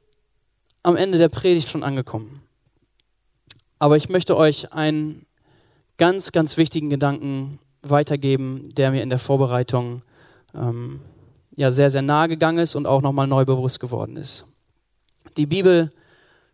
am 0.82 0.96
Ende 0.96 1.18
der 1.18 1.28
Predigt 1.28 1.68
schon 1.68 1.82
angekommen. 1.82 2.41
Aber 3.82 3.96
ich 3.96 4.08
möchte 4.08 4.36
euch 4.36 4.72
einen 4.72 5.26
ganz, 5.98 6.30
ganz 6.30 6.56
wichtigen 6.56 6.88
Gedanken 6.88 7.58
weitergeben, 7.82 8.72
der 8.76 8.92
mir 8.92 9.02
in 9.02 9.08
der 9.10 9.18
Vorbereitung 9.18 10.02
ähm, 10.54 11.00
ja 11.56 11.72
sehr, 11.72 11.90
sehr 11.90 12.02
nahe 12.02 12.28
gegangen 12.28 12.58
ist 12.58 12.76
und 12.76 12.86
auch 12.86 13.02
nochmal 13.02 13.26
neu 13.26 13.44
bewusst 13.44 13.80
geworden 13.80 14.16
ist. 14.16 14.46
Die 15.36 15.46
Bibel 15.46 15.90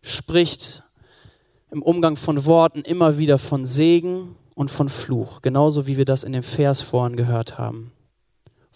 spricht 0.01 0.85
im 1.71 1.83
Umgang 1.83 2.17
von 2.17 2.47
Worten 2.47 2.81
immer 2.81 3.19
wieder 3.19 3.37
von 3.37 3.67
Segen 3.67 4.35
und 4.55 4.71
von 4.71 4.89
Fluch, 4.89 5.43
genauso 5.43 5.87
wie 5.87 5.99
wir 5.99 6.07
das 6.07 6.25
in 6.25 6.33
dem 6.33 6.43
Vers 6.43 6.81
vorhin 6.81 7.19
gehört 7.19 7.59
haben. 7.59 7.93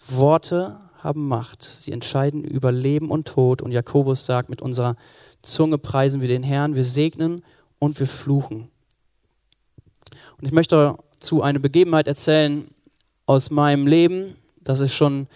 Worte 0.07 0.77
haben 0.99 1.27
Macht, 1.27 1.63
sie 1.63 1.91
entscheiden 1.91 2.43
über 2.43 2.71
Leben 2.71 3.09
und 3.09 3.29
Tod 3.29 3.63
und 3.63 3.71
Jakobus 3.71 4.27
sagt, 4.27 4.49
mit 4.49 4.61
unserer 4.61 4.95
Zunge 5.41 5.79
preisen 5.79 6.21
wir 6.21 6.27
den 6.27 6.43
Herrn, 6.43 6.75
wir 6.75 6.83
segnen 6.83 7.41
und 7.83 7.99
wir 7.99 8.07
fluchen. 8.07 8.69
Und 10.37 10.45
ich 10.45 10.53
möchte 10.53 10.95
dazu 11.11 11.41
eine 11.41 11.59
Begebenheit 11.59 12.07
erzählen 12.07 12.69
aus 13.25 13.51
meinem 13.51 13.87
Leben. 13.87 14.37
Das 14.61 14.79
ist 14.79 14.93
schon 14.93 15.27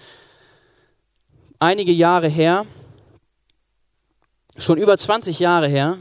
einige 1.60 1.92
Jahre 1.92 2.30
her, 2.30 2.66
schon 4.56 4.78
über 4.78 4.98
20 4.98 5.40
Jahre 5.40 5.68
her. 5.68 5.98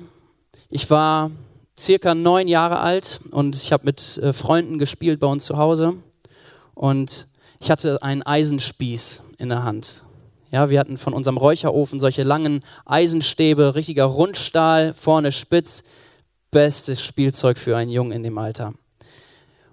Ich 0.68 0.88
war 0.88 1.32
circa 1.76 2.14
neun 2.14 2.46
Jahre 2.46 2.78
alt 2.78 3.20
und 3.32 3.56
ich 3.56 3.72
habe 3.72 3.84
mit 3.84 4.18
äh, 4.18 4.32
Freunden 4.32 4.78
gespielt 4.78 5.18
bei 5.18 5.26
uns 5.26 5.46
zu 5.46 5.56
Hause. 5.56 5.94
Und 6.74 7.26
ich 7.58 7.72
hatte 7.72 8.04
einen 8.04 8.22
Eisenspieß 8.22 9.24
in 9.38 9.48
der 9.48 9.64
Hand. 9.64 10.04
Ja, 10.52 10.70
wir 10.70 10.78
hatten 10.78 10.96
von 10.96 11.12
unserem 11.12 11.38
Räucherofen 11.38 11.98
solche 11.98 12.22
langen 12.22 12.60
Eisenstäbe, 12.84 13.74
richtiger 13.74 14.04
Rundstahl, 14.04 14.94
vorne 14.94 15.32
spitz. 15.32 15.82
Bestes 16.50 17.04
Spielzeug 17.04 17.58
für 17.58 17.76
einen 17.76 17.90
Jungen 17.90 18.12
in 18.12 18.22
dem 18.22 18.38
Alter. 18.38 18.74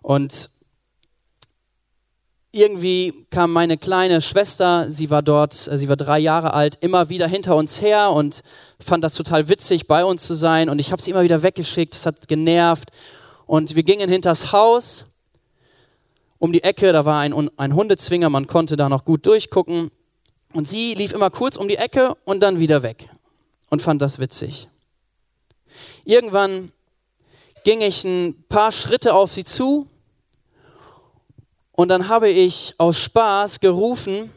Und 0.01 0.49
irgendwie 2.53 3.25
kam 3.31 3.51
meine 3.51 3.79
kleine 3.79 4.21
Schwester, 4.21 4.89
sie 4.89 5.09
war 5.09 5.23
dort, 5.23 5.67
äh, 5.67 5.77
sie 5.77 5.89
war 5.89 5.97
drei 5.97 6.19
Jahre 6.19 6.53
alt, 6.53 6.77
immer 6.81 7.09
wieder 7.09 7.27
hinter 7.27 7.55
uns 7.55 7.81
her 7.81 8.11
und 8.11 8.41
fand 8.79 9.03
das 9.03 9.13
total 9.13 9.49
witzig, 9.49 9.87
bei 9.87 10.05
uns 10.05 10.27
zu 10.27 10.35
sein. 10.35 10.69
Und 10.69 10.79
ich 10.79 10.91
habe 10.91 11.01
sie 11.01 11.11
immer 11.11 11.23
wieder 11.23 11.41
weggeschickt, 11.41 11.95
es 11.95 12.05
hat 12.05 12.27
genervt. 12.27 12.91
Und 13.47 13.75
wir 13.75 13.83
gingen 13.83 14.09
hinters 14.09 14.51
Haus, 14.51 15.05
um 16.37 16.53
die 16.53 16.63
Ecke, 16.63 16.93
da 16.93 17.05
war 17.05 17.21
ein, 17.21 17.49
ein 17.57 17.73
Hundezwinger, 17.73 18.29
man 18.29 18.47
konnte 18.47 18.77
da 18.77 18.87
noch 18.87 19.03
gut 19.03 19.25
durchgucken. 19.25 19.89
Und 20.53 20.67
sie 20.67 20.93
lief 20.93 21.11
immer 21.11 21.31
kurz 21.31 21.57
um 21.57 21.67
die 21.67 21.77
Ecke 21.77 22.15
und 22.25 22.43
dann 22.43 22.59
wieder 22.59 22.83
weg 22.83 23.09
und 23.69 23.81
fand 23.81 24.01
das 24.03 24.19
witzig. 24.19 24.69
Irgendwann 26.05 26.71
ging 27.63 27.81
ich 27.81 28.03
ein 28.03 28.43
paar 28.49 28.71
Schritte 28.71 29.13
auf 29.13 29.31
sie 29.31 29.43
zu 29.43 29.87
und 31.71 31.89
dann 31.89 32.07
habe 32.07 32.29
ich 32.29 32.75
aus 32.77 32.99
Spaß 32.99 33.59
gerufen, 33.59 34.31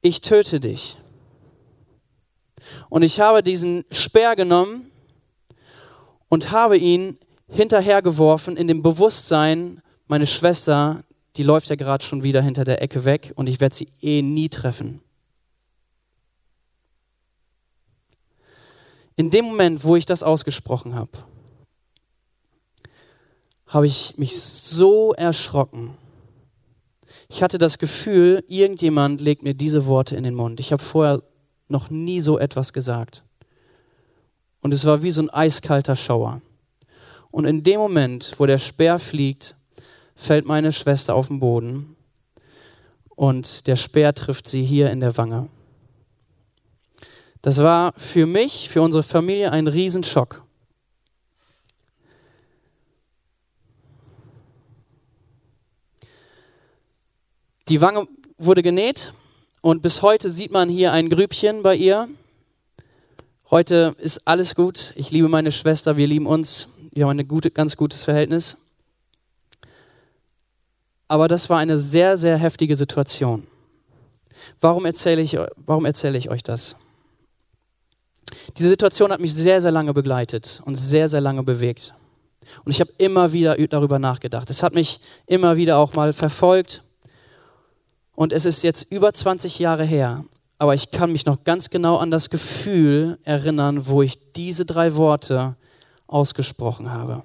ich 0.00 0.20
töte 0.20 0.60
dich. 0.60 0.98
Und 2.88 3.02
ich 3.02 3.20
habe 3.20 3.42
diesen 3.42 3.84
Speer 3.90 4.34
genommen 4.34 4.90
und 6.28 6.50
habe 6.50 6.76
ihn 6.76 7.18
hinterhergeworfen 7.48 8.56
in 8.56 8.66
dem 8.66 8.82
Bewusstsein, 8.82 9.82
meine 10.08 10.26
Schwester, 10.26 11.04
die 11.36 11.44
läuft 11.44 11.68
ja 11.68 11.76
gerade 11.76 12.04
schon 12.04 12.22
wieder 12.22 12.42
hinter 12.42 12.64
der 12.64 12.82
Ecke 12.82 13.04
weg 13.04 13.32
und 13.36 13.48
ich 13.48 13.60
werde 13.60 13.74
sie 13.74 13.88
eh 14.02 14.22
nie 14.22 14.48
treffen. 14.48 15.00
In 19.16 19.30
dem 19.30 19.46
Moment, 19.46 19.82
wo 19.82 19.96
ich 19.96 20.06
das 20.06 20.22
ausgesprochen 20.22 20.94
habe, 20.94 21.10
habe 23.66 23.86
ich 23.86 24.16
mich 24.16 24.40
so 24.40 25.14
erschrocken 25.14 25.96
ich 27.28 27.42
hatte 27.42 27.58
das 27.58 27.78
Gefühl, 27.78 28.44
irgendjemand 28.46 29.20
legt 29.20 29.42
mir 29.42 29.54
diese 29.54 29.86
Worte 29.86 30.16
in 30.16 30.22
den 30.22 30.34
Mund. 30.34 30.60
Ich 30.60 30.72
habe 30.72 30.82
vorher 30.82 31.22
noch 31.68 31.90
nie 31.90 32.20
so 32.20 32.38
etwas 32.38 32.72
gesagt. 32.72 33.24
Und 34.60 34.72
es 34.72 34.84
war 34.84 35.02
wie 35.02 35.10
so 35.10 35.22
ein 35.22 35.30
eiskalter 35.30 35.96
Schauer. 35.96 36.40
Und 37.30 37.44
in 37.44 37.62
dem 37.62 37.78
Moment, 37.78 38.32
wo 38.38 38.46
der 38.46 38.58
Speer 38.58 38.98
fliegt, 38.98 39.56
fällt 40.14 40.46
meine 40.46 40.72
Schwester 40.72 41.14
auf 41.14 41.28
den 41.28 41.40
Boden 41.40 41.96
und 43.14 43.66
der 43.66 43.76
Speer 43.76 44.14
trifft 44.14 44.48
sie 44.48 44.64
hier 44.64 44.90
in 44.90 45.00
der 45.00 45.16
Wange. 45.16 45.48
Das 47.42 47.62
war 47.62 47.92
für 47.96 48.26
mich, 48.26 48.68
für 48.68 48.82
unsere 48.82 49.02
Familie 49.02 49.52
ein 49.52 49.66
Riesenschock. 49.66 50.42
Die 57.68 57.80
Wange 57.80 58.06
wurde 58.38 58.62
genäht 58.62 59.12
und 59.60 59.82
bis 59.82 60.02
heute 60.02 60.30
sieht 60.30 60.52
man 60.52 60.68
hier 60.68 60.92
ein 60.92 61.10
Grübchen 61.10 61.62
bei 61.62 61.74
ihr. 61.74 62.08
Heute 63.50 63.96
ist 63.98 64.26
alles 64.26 64.54
gut. 64.54 64.92
Ich 64.96 65.10
liebe 65.10 65.28
meine 65.28 65.50
Schwester, 65.50 65.96
wir 65.96 66.06
lieben 66.06 66.26
uns. 66.26 66.68
Wir 66.92 67.06
haben 67.06 67.18
ein 67.18 67.26
gute, 67.26 67.50
ganz 67.50 67.76
gutes 67.76 68.04
Verhältnis. 68.04 68.56
Aber 71.08 71.28
das 71.28 71.50
war 71.50 71.58
eine 71.58 71.78
sehr, 71.78 72.16
sehr 72.16 72.38
heftige 72.38 72.76
Situation. 72.76 73.46
Warum 74.60 74.84
erzähle 74.84 75.22
ich, 75.22 75.36
warum 75.56 75.84
erzähle 75.84 76.18
ich 76.18 76.30
euch 76.30 76.42
das? 76.42 76.76
Diese 78.56 78.68
Situation 78.68 79.12
hat 79.12 79.20
mich 79.20 79.34
sehr, 79.34 79.60
sehr 79.60 79.70
lange 79.70 79.94
begleitet 79.94 80.60
und 80.64 80.74
sehr, 80.74 81.08
sehr 81.08 81.20
lange 81.20 81.42
bewegt. 81.42 81.94
Und 82.64 82.72
ich 82.72 82.80
habe 82.80 82.92
immer 82.98 83.32
wieder 83.32 83.56
darüber 83.68 83.98
nachgedacht. 83.98 84.50
Es 84.50 84.62
hat 84.62 84.74
mich 84.74 85.00
immer 85.26 85.56
wieder 85.56 85.78
auch 85.78 85.94
mal 85.94 86.12
verfolgt 86.12 86.82
und 88.14 88.32
es 88.32 88.44
ist 88.44 88.62
jetzt 88.62 88.90
über 88.90 89.12
20 89.12 89.58
Jahre 89.58 89.84
her, 89.84 90.24
aber 90.58 90.74
ich 90.74 90.90
kann 90.90 91.12
mich 91.12 91.26
noch 91.26 91.44
ganz 91.44 91.70
genau 91.70 91.98
an 91.98 92.10
das 92.10 92.30
Gefühl 92.30 93.18
erinnern, 93.24 93.86
wo 93.86 94.02
ich 94.02 94.32
diese 94.32 94.64
drei 94.64 94.96
Worte 94.96 95.54
ausgesprochen 96.06 96.90
habe. 96.90 97.24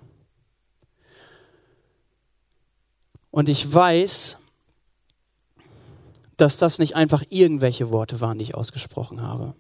Und 3.32 3.48
ich 3.48 3.74
weiß, 3.74 4.38
dass 6.36 6.58
das 6.58 6.80
nicht 6.80 6.96
einfach 6.96 7.24
irgendwelche 7.30 7.90
Worte 7.92 8.20
waren, 8.20 8.38
die 8.38 8.44
ich 8.44 8.56
ausgesprochen 8.56 9.22
habe. 9.22 9.54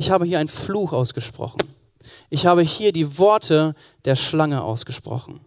Ich 0.00 0.10
habe 0.10 0.24
hier 0.24 0.38
einen 0.38 0.48
Fluch 0.48 0.94
ausgesprochen. 0.94 1.60
Ich 2.30 2.46
habe 2.46 2.62
hier 2.62 2.90
die 2.90 3.18
Worte 3.18 3.74
der 4.06 4.16
Schlange 4.16 4.62
ausgesprochen. 4.62 5.40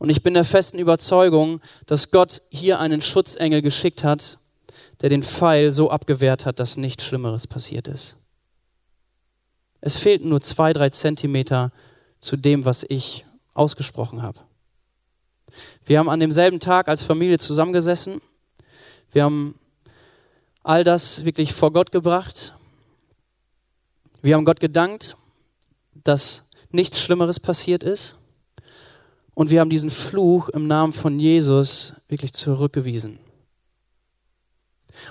Und 0.00 0.10
ich 0.10 0.24
bin 0.24 0.34
der 0.34 0.44
festen 0.44 0.80
Überzeugung, 0.80 1.60
dass 1.86 2.10
Gott 2.10 2.42
hier 2.50 2.80
einen 2.80 3.00
Schutzengel 3.00 3.62
geschickt 3.62 4.02
hat, 4.02 4.38
der 5.02 5.08
den 5.08 5.22
Pfeil 5.22 5.72
so 5.72 5.88
abgewehrt 5.88 6.46
hat, 6.46 6.58
dass 6.58 6.76
nichts 6.76 7.04
Schlimmeres 7.04 7.46
passiert 7.46 7.86
ist. 7.86 8.16
Es 9.80 9.98
fehlten 9.98 10.30
nur 10.30 10.40
zwei, 10.40 10.72
drei 10.72 10.90
Zentimeter 10.90 11.70
zu 12.18 12.36
dem, 12.36 12.64
was 12.64 12.84
ich 12.88 13.24
ausgesprochen 13.54 14.20
habe. 14.20 14.40
Wir 15.84 16.00
haben 16.00 16.08
an 16.08 16.18
demselben 16.18 16.58
Tag 16.58 16.88
als 16.88 17.04
Familie 17.04 17.38
zusammengesessen. 17.38 18.20
Wir 19.12 19.22
haben 19.22 19.60
all 20.64 20.82
das 20.82 21.24
wirklich 21.24 21.52
vor 21.52 21.72
Gott 21.72 21.92
gebracht. 21.92 22.56
Wir 24.22 24.36
haben 24.36 24.44
Gott 24.44 24.60
gedankt, 24.60 25.16
dass 26.04 26.44
nichts 26.70 27.00
Schlimmeres 27.00 27.40
passiert 27.40 27.82
ist. 27.82 28.16
Und 29.34 29.50
wir 29.50 29.60
haben 29.60 29.70
diesen 29.70 29.90
Fluch 29.90 30.48
im 30.50 30.68
Namen 30.68 30.92
von 30.92 31.18
Jesus 31.18 31.94
wirklich 32.08 32.32
zurückgewiesen. 32.32 33.18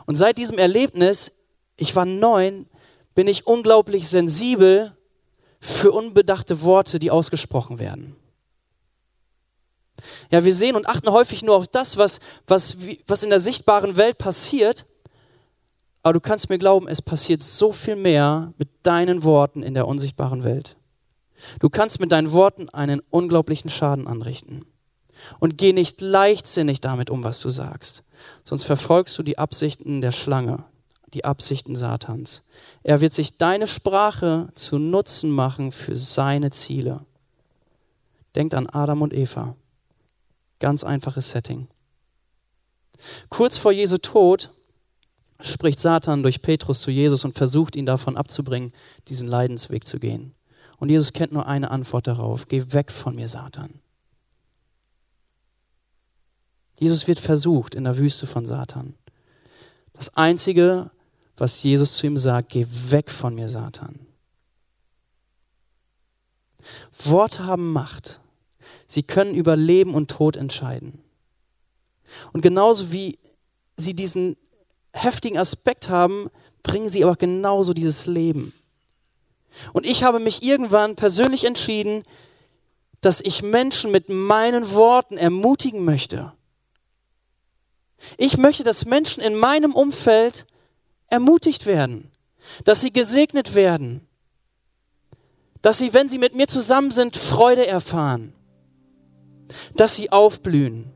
Und 0.06 0.16
seit 0.16 0.38
diesem 0.38 0.58
Erlebnis, 0.58 1.34
ich 1.76 1.96
war 1.96 2.06
neun, 2.06 2.68
bin 3.14 3.28
ich 3.28 3.48
unglaublich 3.48 4.08
sensibel 4.08 4.96
für 5.60 5.92
unbedachte 5.92 6.62
Worte, 6.62 6.98
die 6.98 7.12
ausgesprochen 7.12 7.80
werden. 7.80 8.16
Ja, 10.30 10.46
wir 10.46 10.54
sehen 10.54 10.76
und 10.76 10.88
achten 10.88 11.12
häufig 11.12 11.44
nur 11.44 11.58
auf 11.58 11.68
das, 11.68 11.98
was, 11.98 12.20
was, 12.48 12.78
was 13.08 13.24
in 13.24 13.30
der 13.30 13.40
sichtbaren 13.42 13.98
Welt 13.98 14.18
passiert. 14.18 14.86
Aber 16.04 16.14
du 16.14 16.20
kannst 16.20 16.50
mir 16.50 16.58
glauben, 16.58 16.88
es 16.88 17.02
passiert 17.02 17.44
so 17.44 17.72
viel 17.72 17.96
mehr 17.96 18.54
mit 18.58 18.70
deinen 18.84 19.24
Worten 19.24 19.62
in 19.64 19.74
der 19.74 19.88
unsichtbaren 19.88 20.44
Welt. 20.44 20.78
Du 21.60 21.70
kannst 21.70 22.00
mit 22.00 22.12
deinen 22.12 22.32
Worten 22.32 22.70
einen 22.70 23.02
unglaublichen 23.10 23.70
Schaden 23.70 24.08
anrichten. 24.08 24.66
Und 25.40 25.58
geh 25.58 25.74
nicht 25.74 26.02
leichtsinnig 26.02 26.82
damit 26.82 27.12
um, 27.12 27.24
was 27.24 27.40
du 27.42 27.52
sagst, 27.52 28.04
sonst 28.44 28.64
verfolgst 28.64 29.18
du 29.20 29.24
die 29.24 29.38
Absichten 29.38 30.02
der 30.02 30.12
Schlange, 30.12 30.64
die 31.14 31.26
Absichten 31.26 31.76
Satans. 31.76 32.42
Er 32.82 33.02
wird 33.02 33.14
sich 33.14 33.38
deine 33.38 33.68
Sprache 33.68 34.50
zu 34.56 34.80
Nutzen 34.80 35.30
machen 35.30 35.72
für 35.72 35.96
seine 35.96 36.50
Ziele. 36.50 37.06
Denkt 38.36 38.56
an 38.56 38.68
Adam 38.68 39.04
und 39.04 39.14
Eva. 39.14 39.56
Ganz 40.60 40.84
einfaches 40.84 41.30
Setting. 41.30 41.68
Kurz 43.30 43.58
vor 43.58 43.72
Jesu 43.72 43.98
Tod 43.98 44.52
spricht 45.42 45.80
Satan 45.80 46.24
durch 46.24 46.42
Petrus 46.42 46.82
zu 46.82 46.92
Jesus 46.92 47.26
und 47.26 47.36
versucht 47.36 47.76
ihn 47.76 47.86
davon 47.86 48.18
abzubringen, 48.18 48.72
diesen 49.08 49.28
Leidensweg 49.28 49.88
zu 49.88 50.00
gehen. 50.00 50.34
Und 50.78 50.90
Jesus 50.90 51.14
kennt 51.14 51.32
nur 51.32 51.46
eine 51.46 51.72
Antwort 51.72 52.08
darauf. 52.08 52.48
Geh 52.48 52.74
weg 52.74 52.92
von 52.92 53.16
mir, 53.16 53.28
Satan. 53.28 53.80
Jesus 56.80 57.08
wird 57.08 57.20
versucht 57.20 57.76
in 57.76 57.84
der 57.84 57.98
Wüste 57.98 58.26
von 58.26 58.46
Satan. 58.46 58.96
Das 59.94 60.16
Einzige, 60.18 60.90
was 61.38 61.62
Jesus 61.62 61.96
zu 61.98 62.08
ihm 62.08 62.18
sagt, 62.18 62.50
geh 62.50 62.66
weg 62.90 63.12
von 63.12 63.36
mir, 63.36 63.48
Satan. 63.48 64.00
Worte 67.04 67.46
haben 67.46 67.72
Macht. 67.72 68.22
Sie 68.88 69.04
können 69.04 69.36
über 69.36 69.56
Leben 69.56 69.94
und 69.94 70.10
Tod 70.10 70.36
entscheiden. 70.36 71.04
Und 72.34 72.42
genauso 72.42 72.92
wie 72.92 73.20
sie 73.78 73.96
diesen 73.96 74.36
heftigen 74.94 75.38
Aspekt 75.38 75.90
haben, 75.90 76.30
bringen 76.64 76.90
sie 76.90 77.04
aber 77.04 77.16
genauso 77.16 77.74
dieses 77.74 78.06
Leben. 78.06 78.54
Und 79.74 79.86
ich 79.86 80.04
habe 80.04 80.20
mich 80.20 80.44
irgendwann 80.44 80.96
persönlich 80.96 81.44
entschieden, 81.44 82.04
dass 83.02 83.22
ich 83.22 83.42
Menschen 83.42 83.92
mit 83.92 84.10
meinen 84.10 84.72
Worten 84.72 85.18
ermutigen 85.18 85.84
möchte. 85.84 86.34
Ich 88.18 88.38
möchte, 88.38 88.64
dass 88.64 88.86
Menschen 88.86 89.22
in 89.22 89.36
meinem 89.36 89.74
Umfeld 89.74 90.46
ermutigt 91.08 91.66
werden, 91.66 92.12
dass 92.64 92.82
sie 92.82 92.92
gesegnet 92.92 93.56
werden, 93.56 94.08
dass 95.62 95.78
sie, 95.78 95.94
wenn 95.94 96.10
sie 96.10 96.18
mit 96.18 96.36
mir 96.36 96.48
zusammen 96.48 96.92
sind, 96.92 97.18
Freude 97.18 97.68
erfahren. 97.68 98.34
dass 99.76 99.96
sie 99.96 100.12
aufblühen. 100.12 100.91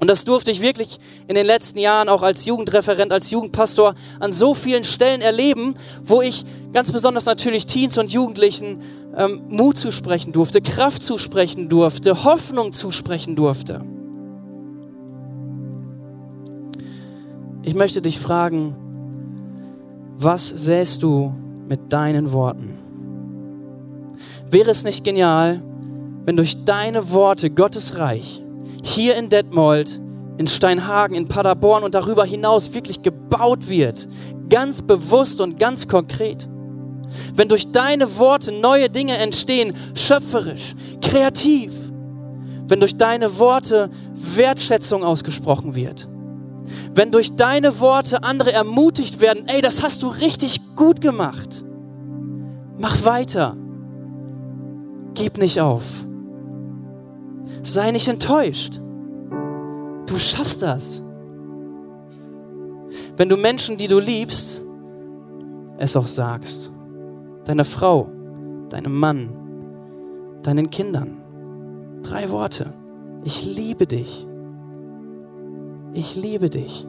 Und 0.00 0.08
das 0.08 0.24
durfte 0.24 0.50
ich 0.50 0.62
wirklich 0.62 0.98
in 1.28 1.34
den 1.34 1.44
letzten 1.44 1.78
Jahren 1.78 2.08
auch 2.08 2.22
als 2.22 2.46
Jugendreferent, 2.46 3.12
als 3.12 3.30
Jugendpastor 3.30 3.94
an 4.18 4.32
so 4.32 4.54
vielen 4.54 4.84
Stellen 4.84 5.20
erleben, 5.20 5.74
wo 6.02 6.22
ich 6.22 6.44
ganz 6.72 6.90
besonders 6.90 7.26
natürlich 7.26 7.66
Teens 7.66 7.98
und 7.98 8.10
Jugendlichen 8.10 8.80
ähm, 9.14 9.42
Mut 9.48 9.76
zusprechen 9.76 10.32
durfte, 10.32 10.62
Kraft 10.62 11.02
zusprechen 11.02 11.68
durfte, 11.68 12.24
Hoffnung 12.24 12.72
zusprechen 12.72 13.36
durfte. 13.36 13.84
Ich 17.62 17.74
möchte 17.74 18.00
dich 18.00 18.18
fragen, 18.18 18.74
was 20.16 20.48
säst 20.48 21.02
du 21.02 21.34
mit 21.68 21.92
deinen 21.92 22.32
Worten? 22.32 22.78
Wäre 24.50 24.70
es 24.70 24.82
nicht 24.82 25.04
genial, 25.04 25.62
wenn 26.24 26.38
durch 26.38 26.64
deine 26.64 27.12
Worte 27.12 27.50
Gottes 27.50 27.98
Reich 27.98 28.42
hier 28.82 29.16
in 29.16 29.28
Detmold, 29.28 30.00
in 30.36 30.46
Steinhagen, 30.46 31.14
in 31.14 31.28
Paderborn 31.28 31.84
und 31.84 31.94
darüber 31.94 32.24
hinaus 32.24 32.72
wirklich 32.72 33.02
gebaut 33.02 33.68
wird, 33.68 34.08
ganz 34.48 34.82
bewusst 34.82 35.40
und 35.40 35.58
ganz 35.58 35.88
konkret? 35.88 36.48
Wenn 37.34 37.48
durch 37.48 37.70
deine 37.72 38.18
Worte 38.18 38.52
neue 38.52 38.88
Dinge 38.88 39.16
entstehen, 39.16 39.74
schöpferisch, 39.94 40.74
kreativ, 41.02 41.74
wenn 42.68 42.80
durch 42.80 42.96
deine 42.96 43.38
Worte 43.38 43.90
Wertschätzung 44.14 45.02
ausgesprochen 45.02 45.74
wird, 45.74 46.06
wenn 46.94 47.10
durch 47.10 47.34
deine 47.34 47.80
Worte 47.80 48.22
andere 48.22 48.52
ermutigt 48.52 49.20
werden, 49.20 49.46
ey, 49.48 49.60
das 49.60 49.82
hast 49.82 50.02
du 50.02 50.08
richtig 50.08 50.60
gut 50.76 51.00
gemacht. 51.00 51.64
Mach 52.78 53.04
weiter. 53.04 53.56
Gib 55.14 55.36
nicht 55.36 55.60
auf. 55.60 55.82
Sei 57.62 57.90
nicht 57.90 58.08
enttäuscht. 58.08 58.80
Du 60.06 60.18
schaffst 60.18 60.62
das. 60.62 61.02
Wenn 63.16 63.28
du 63.28 63.36
Menschen, 63.36 63.76
die 63.76 63.88
du 63.88 63.98
liebst, 63.98 64.64
es 65.78 65.96
auch 65.96 66.06
sagst. 66.06 66.72
Deiner 67.44 67.64
Frau, 67.64 68.10
deinem 68.68 68.98
Mann, 68.98 69.30
deinen 70.42 70.70
Kindern. 70.70 71.18
Drei 72.02 72.30
Worte. 72.30 72.72
Ich 73.24 73.44
liebe 73.44 73.86
dich 73.86 74.26
ich 75.92 76.16
liebe 76.16 76.50
dich. 76.50 76.86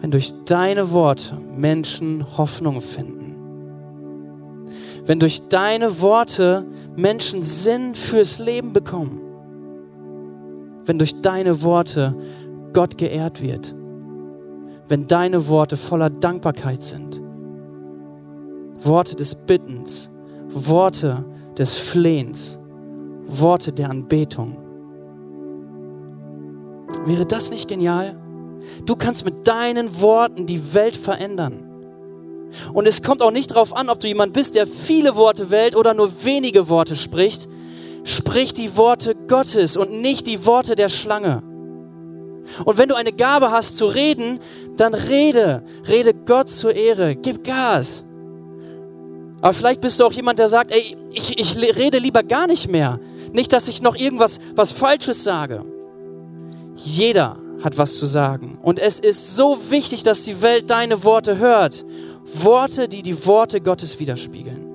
Wenn 0.00 0.10
durch 0.10 0.32
deine 0.44 0.90
Worte 0.92 1.36
Menschen 1.56 2.24
Hoffnung 2.38 2.80
finden. 2.80 3.19
Wenn 5.10 5.18
durch 5.18 5.48
deine 5.48 6.00
Worte 6.02 6.64
Menschen 6.94 7.42
Sinn 7.42 7.96
fürs 7.96 8.38
Leben 8.38 8.72
bekommen. 8.72 9.20
Wenn 10.84 10.98
durch 11.00 11.20
deine 11.20 11.64
Worte 11.64 12.14
Gott 12.72 12.96
geehrt 12.96 13.42
wird. 13.42 13.74
Wenn 14.86 15.08
deine 15.08 15.48
Worte 15.48 15.76
voller 15.76 16.10
Dankbarkeit 16.10 16.84
sind. 16.84 17.20
Worte 18.84 19.16
des 19.16 19.34
Bittens, 19.34 20.12
Worte 20.48 21.24
des 21.58 21.76
Flehens, 21.76 22.60
Worte 23.26 23.72
der 23.72 23.90
Anbetung. 23.90 24.58
Wäre 27.04 27.26
das 27.26 27.50
nicht 27.50 27.66
genial? 27.66 28.14
Du 28.86 28.94
kannst 28.94 29.24
mit 29.24 29.48
deinen 29.48 30.00
Worten 30.00 30.46
die 30.46 30.72
Welt 30.72 30.94
verändern. 30.94 31.69
Und 32.72 32.86
es 32.86 33.02
kommt 33.02 33.22
auch 33.22 33.30
nicht 33.30 33.50
darauf 33.52 33.74
an, 33.74 33.88
ob 33.88 34.00
du 34.00 34.08
jemand 34.08 34.32
bist, 34.32 34.54
der 34.54 34.66
viele 34.66 35.16
Worte 35.16 35.50
wählt 35.50 35.76
oder 35.76 35.94
nur 35.94 36.24
wenige 36.24 36.68
Worte 36.68 36.96
spricht. 36.96 37.48
Sprich 38.04 38.54
die 38.54 38.76
Worte 38.76 39.14
Gottes 39.14 39.76
und 39.76 40.00
nicht 40.00 40.26
die 40.26 40.46
Worte 40.46 40.74
der 40.74 40.88
Schlange. 40.88 41.42
Und 42.64 42.78
wenn 42.78 42.88
du 42.88 42.94
eine 42.94 43.12
Gabe 43.12 43.50
hast 43.50 43.76
zu 43.76 43.86
reden, 43.86 44.40
dann 44.76 44.94
rede. 44.94 45.62
Rede 45.86 46.14
Gott 46.14 46.48
zur 46.48 46.74
Ehre. 46.74 47.14
Gib 47.14 47.44
Gas. 47.44 48.04
Aber 49.40 49.52
vielleicht 49.52 49.80
bist 49.80 50.00
du 50.00 50.04
auch 50.04 50.12
jemand, 50.12 50.38
der 50.38 50.48
sagt, 50.48 50.70
ey, 50.70 50.96
ich, 51.12 51.38
ich 51.38 51.56
rede 51.56 51.98
lieber 51.98 52.22
gar 52.22 52.46
nicht 52.46 52.68
mehr. 52.68 52.98
Nicht, 53.32 53.52
dass 53.52 53.68
ich 53.68 53.80
noch 53.82 53.96
irgendwas 53.96 54.38
was 54.54 54.72
Falsches 54.72 55.24
sage. 55.24 55.64
Jeder 56.74 57.38
hat 57.62 57.78
was 57.78 57.98
zu 57.98 58.06
sagen. 58.06 58.58
Und 58.62 58.78
es 58.78 59.00
ist 59.00 59.36
so 59.36 59.58
wichtig, 59.70 60.02
dass 60.02 60.24
die 60.24 60.42
Welt 60.42 60.70
deine 60.70 61.04
Worte 61.04 61.38
hört. 61.38 61.84
Worte, 62.34 62.88
die 62.88 63.02
die 63.02 63.26
Worte 63.26 63.60
Gottes 63.60 63.98
widerspiegeln. 63.98 64.66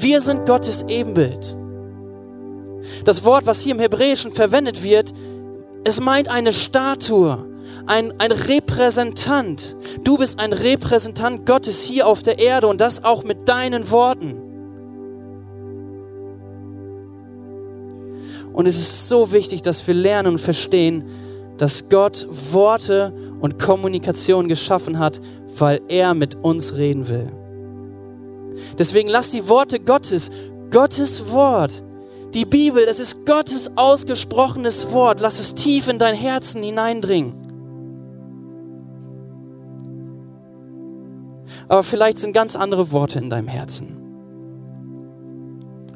Wir 0.00 0.20
sind 0.20 0.46
Gottes 0.46 0.84
Ebenbild. 0.86 1.56
Das 3.04 3.24
Wort, 3.24 3.46
was 3.46 3.60
hier 3.60 3.74
im 3.74 3.80
Hebräischen 3.80 4.32
verwendet 4.32 4.82
wird, 4.82 5.12
es 5.84 6.00
meint 6.00 6.28
eine 6.28 6.52
Statue, 6.52 7.44
ein, 7.86 8.12
ein 8.18 8.32
Repräsentant. 8.32 9.76
Du 10.04 10.18
bist 10.18 10.38
ein 10.38 10.52
Repräsentant 10.52 11.46
Gottes 11.46 11.82
hier 11.82 12.06
auf 12.06 12.22
der 12.22 12.38
Erde 12.38 12.68
und 12.68 12.80
das 12.80 13.04
auch 13.04 13.24
mit 13.24 13.48
deinen 13.48 13.90
Worten. 13.90 14.36
Und 18.52 18.66
es 18.66 18.76
ist 18.76 19.08
so 19.08 19.32
wichtig, 19.32 19.62
dass 19.62 19.86
wir 19.86 19.94
lernen 19.94 20.32
und 20.32 20.38
verstehen, 20.38 21.04
dass 21.58 21.88
Gott 21.88 22.26
Worte 22.52 23.12
und 23.40 23.58
Kommunikation 23.58 24.48
geschaffen 24.48 24.98
hat, 24.98 25.20
weil 25.56 25.80
er 25.88 26.14
mit 26.14 26.34
uns 26.36 26.76
reden 26.76 27.08
will. 27.08 27.32
Deswegen 28.78 29.08
lass 29.08 29.30
die 29.30 29.48
Worte 29.48 29.80
Gottes, 29.80 30.30
Gottes 30.70 31.30
Wort, 31.30 31.82
die 32.34 32.44
Bibel, 32.44 32.84
das 32.84 33.00
ist 33.00 33.24
Gottes 33.24 33.70
ausgesprochenes 33.76 34.92
Wort, 34.92 35.20
lass 35.20 35.38
es 35.38 35.54
tief 35.54 35.88
in 35.88 35.98
dein 35.98 36.14
Herzen 36.14 36.62
hineindringen. 36.62 37.34
Aber 41.68 41.82
vielleicht 41.82 42.18
sind 42.18 42.32
ganz 42.32 42.56
andere 42.56 42.92
Worte 42.92 43.18
in 43.18 43.30
deinem 43.30 43.48
Herzen. 43.48 43.98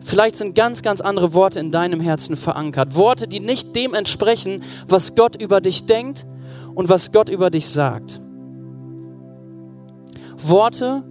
Vielleicht 0.00 0.36
sind 0.36 0.54
ganz, 0.54 0.82
ganz 0.82 1.00
andere 1.00 1.32
Worte 1.32 1.60
in 1.60 1.70
deinem 1.70 2.00
Herzen 2.00 2.36
verankert. 2.36 2.96
Worte, 2.96 3.28
die 3.28 3.40
nicht 3.40 3.74
dem 3.76 3.94
entsprechen, 3.94 4.62
was 4.88 5.14
Gott 5.14 5.40
über 5.40 5.60
dich 5.60 5.86
denkt 5.86 6.26
und 6.74 6.88
was 6.88 7.12
Gott 7.12 7.28
über 7.28 7.50
dich 7.50 7.68
sagt. 7.68 8.21
Worte, 10.48 11.04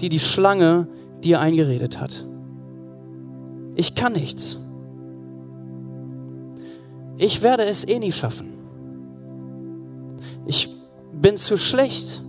die 0.00 0.08
die 0.08 0.18
Schlange 0.18 0.88
dir 1.22 1.40
eingeredet 1.40 2.00
hat. 2.00 2.26
Ich 3.74 3.94
kann 3.94 4.12
nichts. 4.12 4.58
Ich 7.16 7.42
werde 7.42 7.64
es 7.64 7.86
eh 7.86 7.98
nie 7.98 8.12
schaffen. 8.12 8.52
Ich 10.46 10.70
bin 11.12 11.36
zu 11.36 11.56
schlecht. 11.56 12.22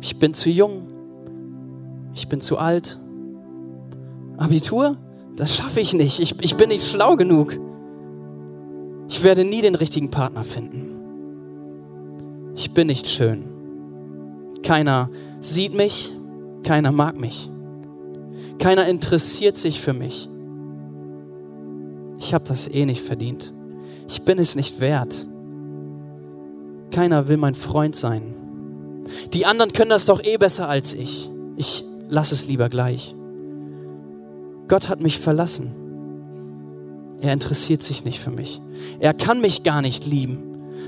Ich 0.00 0.18
bin 0.18 0.34
zu 0.34 0.50
jung. 0.50 0.88
Ich 2.14 2.28
bin 2.28 2.40
zu 2.40 2.58
alt. 2.58 2.98
Abitur? 4.36 4.96
Das 5.36 5.56
schaffe 5.56 5.80
ich 5.80 5.94
nicht. 5.94 6.20
Ich, 6.20 6.40
ich 6.42 6.56
bin 6.56 6.68
nicht 6.68 6.86
schlau 6.86 7.16
genug. 7.16 7.58
Ich 9.08 9.22
werde 9.22 9.44
nie 9.44 9.62
den 9.62 9.74
richtigen 9.74 10.10
Partner 10.10 10.44
finden. 10.44 10.90
Ich 12.56 12.72
bin 12.72 12.86
nicht 12.86 13.08
schön. 13.08 13.53
Keiner 14.64 15.10
sieht 15.40 15.74
mich, 15.74 16.12
keiner 16.62 16.90
mag 16.90 17.20
mich. 17.20 17.50
Keiner 18.58 18.88
interessiert 18.88 19.58
sich 19.58 19.78
für 19.78 19.92
mich. 19.92 20.28
Ich 22.18 22.32
habe 22.32 22.44
das 22.48 22.66
eh 22.68 22.86
nicht 22.86 23.02
verdient. 23.02 23.52
Ich 24.08 24.22
bin 24.22 24.38
es 24.38 24.56
nicht 24.56 24.80
wert. 24.80 25.28
Keiner 26.90 27.28
will 27.28 27.36
mein 27.36 27.54
Freund 27.54 27.94
sein. 27.94 28.34
Die 29.34 29.44
anderen 29.44 29.74
können 29.74 29.90
das 29.90 30.06
doch 30.06 30.24
eh 30.24 30.38
besser 30.38 30.66
als 30.66 30.94
ich. 30.94 31.30
Ich 31.56 31.84
lasse 32.08 32.34
es 32.34 32.46
lieber 32.46 32.70
gleich. 32.70 33.14
Gott 34.68 34.88
hat 34.88 35.02
mich 35.02 35.18
verlassen. 35.18 35.74
Er 37.20 37.34
interessiert 37.34 37.82
sich 37.82 38.06
nicht 38.06 38.18
für 38.18 38.30
mich. 38.30 38.62
Er 38.98 39.12
kann 39.12 39.42
mich 39.42 39.62
gar 39.62 39.82
nicht 39.82 40.06
lieben. 40.06 40.38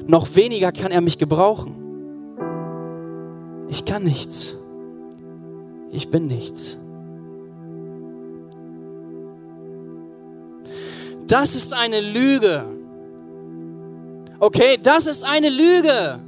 Noch 0.07 0.35
weniger 0.35 0.72
kann 0.72 0.93
er 0.93 1.03
mich 1.03 1.18
gebrauchen. 1.18 1.86
Ich 3.69 3.85
kann 3.85 4.05
nichts. 4.05 4.57
Ich 5.91 6.11
bin 6.11 6.27
nichts. 6.27 6.79
Das 11.27 11.57
ist 11.57 11.75
eine 11.75 12.01
Lüge. 12.01 12.64
Okay, 14.39 14.79
das 14.81 15.07
ist 15.07 15.25
eine 15.25 15.49
Lüge. 15.49 16.21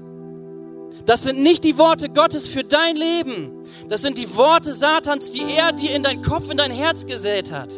Das 1.07 1.23
sind 1.23 1.43
nicht 1.43 1.65
die 1.65 1.79
Worte 1.79 2.09
Gottes 2.09 2.49
für 2.49 2.65
dein 2.65 2.97
Leben. 2.97 3.63
Das 3.89 4.03
sind 4.03 4.19
die 4.19 4.37
Worte 4.37 4.73
Satans, 4.73 5.31
die 5.31 5.43
er 5.57 5.73
dir 5.73 5.95
in 5.95 6.03
dein 6.03 6.21
Kopf, 6.23 6.51
in 6.51 6.57
dein 6.57 6.71
Herz 6.71 7.07
gesät 7.07 7.51
hat. 7.51 7.73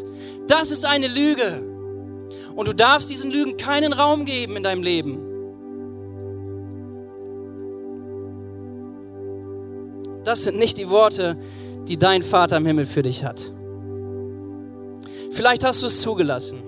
Das 0.48 0.70
ist 0.70 0.84
eine 0.84 1.06
Lüge. 1.06 1.62
Und 2.56 2.66
du 2.66 2.74
darfst 2.74 3.10
diesen 3.10 3.30
Lügen 3.30 3.56
keinen 3.56 3.92
Raum 3.92 4.24
geben 4.24 4.56
in 4.56 4.62
deinem 4.62 4.82
Leben. 4.82 5.29
Das 10.24 10.44
sind 10.44 10.58
nicht 10.58 10.76
die 10.78 10.90
Worte, 10.90 11.36
die 11.88 11.96
dein 11.96 12.22
Vater 12.22 12.58
im 12.58 12.66
Himmel 12.66 12.86
für 12.86 13.02
dich 13.02 13.24
hat. 13.24 13.52
Vielleicht 15.30 15.64
hast 15.64 15.82
du 15.82 15.86
es 15.86 16.00
zugelassen. 16.00 16.62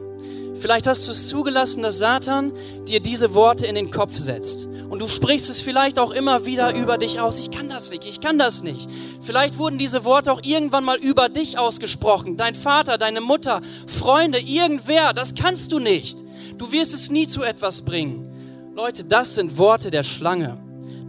Vielleicht 0.54 0.86
hast 0.86 1.08
du 1.08 1.10
es 1.10 1.26
zugelassen, 1.26 1.82
dass 1.82 1.98
Satan 1.98 2.52
dir 2.86 3.00
diese 3.00 3.34
Worte 3.34 3.66
in 3.66 3.74
den 3.74 3.90
Kopf 3.90 4.16
setzt. 4.16 4.68
Und 4.88 5.00
du 5.00 5.08
sprichst 5.08 5.50
es 5.50 5.60
vielleicht 5.60 5.98
auch 5.98 6.12
immer 6.12 6.46
wieder 6.46 6.76
über 6.76 6.98
dich 6.98 7.20
aus. 7.20 7.40
Ich 7.40 7.50
kann 7.50 7.68
das 7.68 7.90
nicht, 7.90 8.06
ich 8.06 8.20
kann 8.20 8.38
das 8.38 8.62
nicht. 8.62 8.88
Vielleicht 9.20 9.58
wurden 9.58 9.78
diese 9.78 10.04
Worte 10.04 10.32
auch 10.32 10.40
irgendwann 10.44 10.84
mal 10.84 10.98
über 10.98 11.28
dich 11.28 11.58
ausgesprochen. 11.58 12.36
Dein 12.36 12.54
Vater, 12.54 12.96
deine 12.96 13.20
Mutter, 13.20 13.60
Freunde, 13.88 14.38
irgendwer. 14.38 15.12
Das 15.12 15.34
kannst 15.34 15.72
du 15.72 15.80
nicht. 15.80 16.22
Du 16.58 16.70
wirst 16.70 16.94
es 16.94 17.10
nie 17.10 17.26
zu 17.26 17.42
etwas 17.42 17.82
bringen. 17.82 18.28
Leute, 18.76 19.02
das 19.02 19.34
sind 19.34 19.58
Worte 19.58 19.90
der 19.90 20.04
Schlange. 20.04 20.58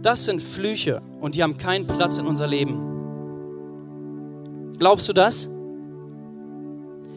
Das 0.02 0.24
sind 0.24 0.42
Flüche 0.42 1.00
und 1.24 1.34
die 1.34 1.42
haben 1.42 1.56
keinen 1.56 1.86
Platz 1.86 2.18
in 2.18 2.26
unser 2.26 2.46
Leben. 2.46 2.78
Glaubst 4.78 5.08
du 5.08 5.14
das? 5.14 5.48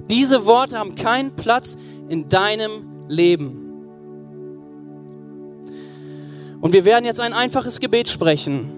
Diese 0.10 0.46
Worte 0.46 0.80
haben 0.80 0.96
keinen 0.96 1.36
Platz 1.36 1.76
in 2.08 2.30
deinem 2.30 2.88
Leben. 3.10 3.66
Und 6.62 6.72
wir 6.72 6.86
werden 6.86 7.04
jetzt 7.04 7.20
ein 7.20 7.34
einfaches 7.34 7.82
Gebet 7.82 8.08
sprechen. 8.08 8.72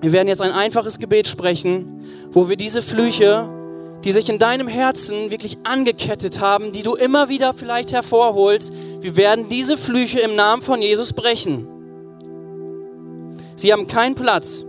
Wir 0.00 0.10
werden 0.10 0.26
jetzt 0.26 0.42
ein 0.42 0.50
einfaches 0.50 0.98
Gebet 0.98 1.28
sprechen, 1.28 2.02
wo 2.32 2.48
wir 2.48 2.56
diese 2.56 2.82
Flüche, 2.82 3.48
die 4.02 4.10
sich 4.10 4.28
in 4.28 4.40
deinem 4.40 4.66
Herzen 4.66 5.30
wirklich 5.30 5.58
angekettet 5.62 6.40
haben, 6.40 6.72
die 6.72 6.82
du 6.82 6.96
immer 6.96 7.28
wieder 7.28 7.52
vielleicht 7.52 7.92
hervorholst, 7.92 8.74
wir 9.00 9.14
werden 9.14 9.48
diese 9.48 9.76
Flüche 9.76 10.18
im 10.18 10.34
Namen 10.34 10.62
von 10.62 10.82
Jesus 10.82 11.12
brechen. 11.12 11.71
Sie 13.62 13.72
haben 13.72 13.86
keinen 13.86 14.16
Platz. 14.16 14.66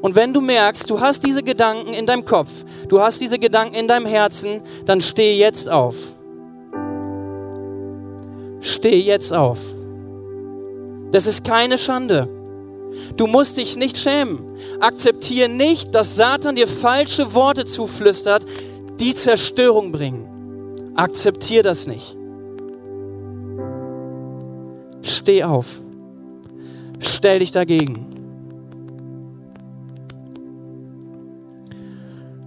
Und 0.00 0.14
wenn 0.14 0.32
du 0.32 0.40
merkst, 0.40 0.88
du 0.88 1.00
hast 1.00 1.24
diese 1.26 1.42
Gedanken 1.42 1.92
in 1.92 2.06
deinem 2.06 2.24
Kopf, 2.24 2.48
du 2.88 3.00
hast 3.00 3.20
diese 3.20 3.36
Gedanken 3.36 3.74
in 3.74 3.88
deinem 3.88 4.06
Herzen, 4.06 4.62
dann 4.86 5.00
steh 5.00 5.36
jetzt 5.36 5.68
auf. 5.68 5.96
Steh 8.60 9.00
jetzt 9.00 9.34
auf. 9.34 9.58
Das 11.10 11.26
ist 11.26 11.42
keine 11.42 11.78
Schande. 11.78 12.28
Du 13.16 13.26
musst 13.26 13.56
dich 13.56 13.76
nicht 13.76 13.98
schämen. 13.98 14.38
Akzeptiere 14.78 15.48
nicht, 15.48 15.92
dass 15.92 16.14
Satan 16.14 16.54
dir 16.54 16.68
falsche 16.68 17.34
Worte 17.34 17.64
zuflüstert, 17.64 18.44
die 19.00 19.16
Zerstörung 19.16 19.90
bringen. 19.90 20.92
Akzeptiere 20.94 21.64
das 21.64 21.88
nicht. 21.88 22.16
Steh 25.02 25.42
auf. 25.42 25.80
Stell 27.00 27.40
dich 27.40 27.50
dagegen. 27.50 28.06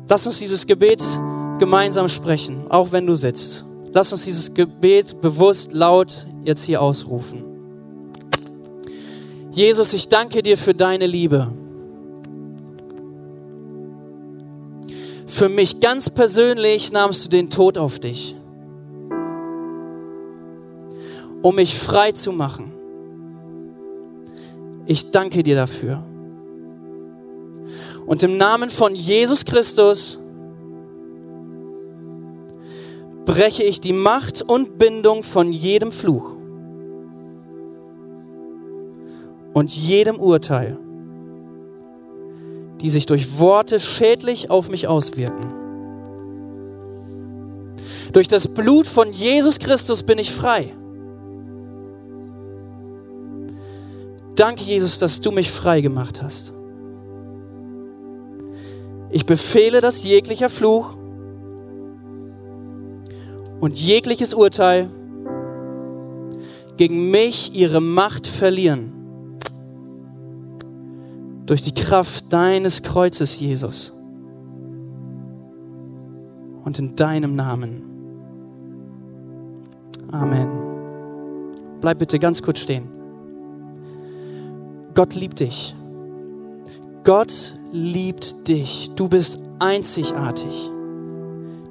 Lass 0.08 0.28
uns 0.28 0.40
dieses 0.40 0.68
Gebet 0.68 1.04
gemeinsam 1.60 2.08
sprechen, 2.08 2.70
auch 2.70 2.92
wenn 2.92 3.08
du 3.08 3.16
sitzt. 3.16 3.66
Lass 3.94 4.12
uns 4.12 4.26
dieses 4.26 4.54
Gebet 4.54 5.22
bewusst 5.22 5.72
laut 5.72 6.28
jetzt 6.44 6.64
hier 6.64 6.82
ausrufen. 6.82 7.44
Jesus, 9.52 9.94
ich 9.94 10.10
danke 10.10 10.42
dir 10.42 10.58
für 10.58 10.74
deine 10.74 11.06
Liebe. 11.06 11.52
Für 15.28 15.48
mich 15.50 15.80
ganz 15.80 16.10
persönlich 16.10 16.92
nahmst 16.92 17.26
du 17.26 17.30
den 17.30 17.50
Tod 17.50 17.78
auf 17.78 18.00
dich, 18.00 18.36
um 21.42 21.56
mich 21.56 21.76
frei 21.76 22.12
zu 22.12 22.32
machen. 22.32 22.73
Ich 24.86 25.12
danke 25.12 25.44
dir 25.44 25.56
dafür. 25.56 26.04
Und 28.06 28.22
im 28.24 28.38
Namen 28.38 28.70
von 28.70 28.96
Jesus 28.96 29.46
Christus 29.46 30.20
breche 33.26 33.64
ich 33.64 33.80
die 33.80 33.94
Macht 33.94 34.42
und 34.42 34.78
Bindung 34.78 35.24
von 35.24 35.52
jedem 35.52 35.92
Fluch 35.92 36.36
und 39.54 39.72
jedem 39.72 40.20
Urteil, 40.20 40.78
die 42.82 42.90
sich 42.90 43.06
durch 43.06 43.40
Worte 43.40 43.80
schädlich 43.80 44.50
auf 44.50 44.70
mich 44.70 44.88
auswirken. 44.88 45.54
Durch 48.12 48.28
das 48.28 48.48
Blut 48.48 48.86
von 48.86 49.14
Jesus 49.14 49.58
Christus 49.58 50.04
bin 50.04 50.18
ich 50.18 50.32
frei. 50.32 50.74
Danke, 54.36 54.64
Jesus, 54.64 55.00
dass 55.00 55.22
du 55.22 55.32
mich 55.32 55.52
frei 55.52 55.82
gemacht 55.82 56.22
hast. 56.22 56.54
Ich 59.12 59.26
befehle, 59.28 59.80
dass 59.80 60.04
jeglicher 60.04 60.50
Fluch 60.50 60.98
und 63.62 63.80
jegliches 63.80 64.34
Urteil 64.34 64.90
gegen 66.78 67.12
mich 67.12 67.56
ihre 67.56 67.80
Macht 67.80 68.26
verlieren. 68.26 68.92
Durch 71.46 71.62
die 71.62 71.74
Kraft 71.74 72.34
deines 72.34 72.82
Kreuzes, 72.82 73.40
Jesus. 73.40 73.94
Und 76.64 76.80
in 76.80 76.96
deinem 76.96 77.36
Namen. 77.36 77.84
Amen. 80.12 80.50
Bleib 81.82 82.00
bitte 82.00 82.18
ganz 82.18 82.42
kurz 82.42 82.60
stehen. 82.60 83.03
Gott 84.96 85.16
liebt 85.16 85.40
dich. 85.40 85.76
Gott 87.04 87.58
liebt 87.72 88.48
dich. 88.48 88.92
Du 88.96 89.10
bist 89.10 89.40
einzigartig. 89.60 90.72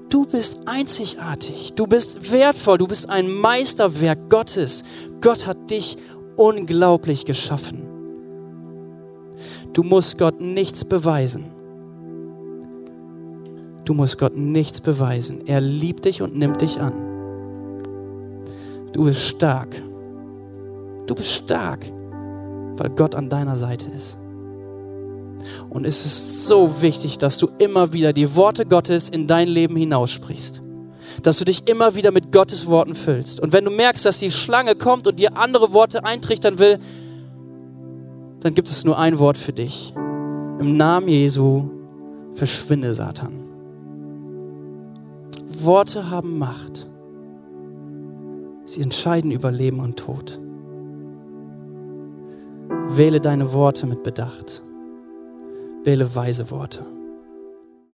Du 0.09 0.27
bist 0.27 0.59
einzigartig. 0.67 1.73
Du 1.75 1.87
bist 1.87 2.33
wertvoll. 2.33 2.79
Du 2.79 2.87
bist 2.87 3.09
ein 3.09 3.31
Meisterwerk 3.31 4.29
Gottes. 4.29 4.83
Gott 5.21 5.47
hat 5.47 5.71
dich 5.71 5.97
unglaublich 6.37 7.25
geschaffen. 7.25 7.87
Du 9.73 9.83
musst 9.83 10.19
Gott 10.19 10.41
nichts 10.41 10.85
beweisen. 10.85 11.47
Du 13.85 13.95
musst 13.95 14.19
Gott 14.19 14.37
nichts 14.37 14.81
beweisen. 14.81 15.47
Er 15.47 15.61
liebt 15.61 16.05
dich 16.05 16.23
und 16.23 16.37
nimmt 16.37 16.61
dich 16.61 16.81
an. 16.81 16.93
Du 18.93 19.05
bist 19.05 19.23
stark. 19.23 19.83
Du 21.07 21.15
bist 21.15 21.33
stark, 21.33 21.87
weil 22.77 22.91
Gott 22.91 23.15
an 23.15 23.29
deiner 23.29 23.57
Seite 23.57 23.91
ist. 23.91 24.19
Und 25.69 25.85
es 25.85 26.05
ist 26.07 26.47
so 26.47 26.83
wichtig, 26.83 27.19
dass 27.19 27.39
du 27.39 27.49
immer 27.59 27.93
wieder 27.93 28.13
die 28.13 28.37
Worte 28.37 28.67
Gottes 28.67 29.09
in 29.09 29.27
dein 29.27 29.49
Leben 29.49 29.77
hinaussprichst. 29.77 30.63
Dass 31.23 31.39
du 31.39 31.45
dich 31.45 31.69
immer 31.69 31.95
wieder 31.95 32.11
mit 32.11 32.33
Gottes 32.33 32.67
Worten 32.67 32.95
füllst. 32.95 33.41
Und 33.41 33.53
wenn 33.53 33.65
du 33.65 33.71
merkst, 33.71 34.05
dass 34.05 34.19
die 34.19 34.31
Schlange 34.31 34.75
kommt 34.75 35.07
und 35.07 35.19
dir 35.19 35.37
andere 35.37 35.73
Worte 35.73 36.05
eintrichtern 36.05 36.59
will, 36.59 36.79
dann 38.41 38.55
gibt 38.55 38.69
es 38.69 38.85
nur 38.85 38.99
ein 38.99 39.19
Wort 39.19 39.39
für 39.39 39.53
dich. 39.53 39.95
Im 40.59 40.77
Namen 40.77 41.09
Jesu 41.09 41.69
verschwinde 42.35 42.93
Satan. 42.93 43.33
Worte 45.61 46.11
haben 46.11 46.39
Macht. 46.39 46.89
Sie 48.65 48.81
entscheiden 48.81 49.31
über 49.31 49.51
Leben 49.51 49.81
und 49.81 49.99
Tod. 49.99 50.41
Wähle 52.89 53.21
deine 53.21 53.53
Worte 53.53 53.87
mit 53.87 54.03
Bedacht. 54.03 54.63
Wähle 55.85 56.15
weise 56.15 56.51
Worte. 56.51 56.85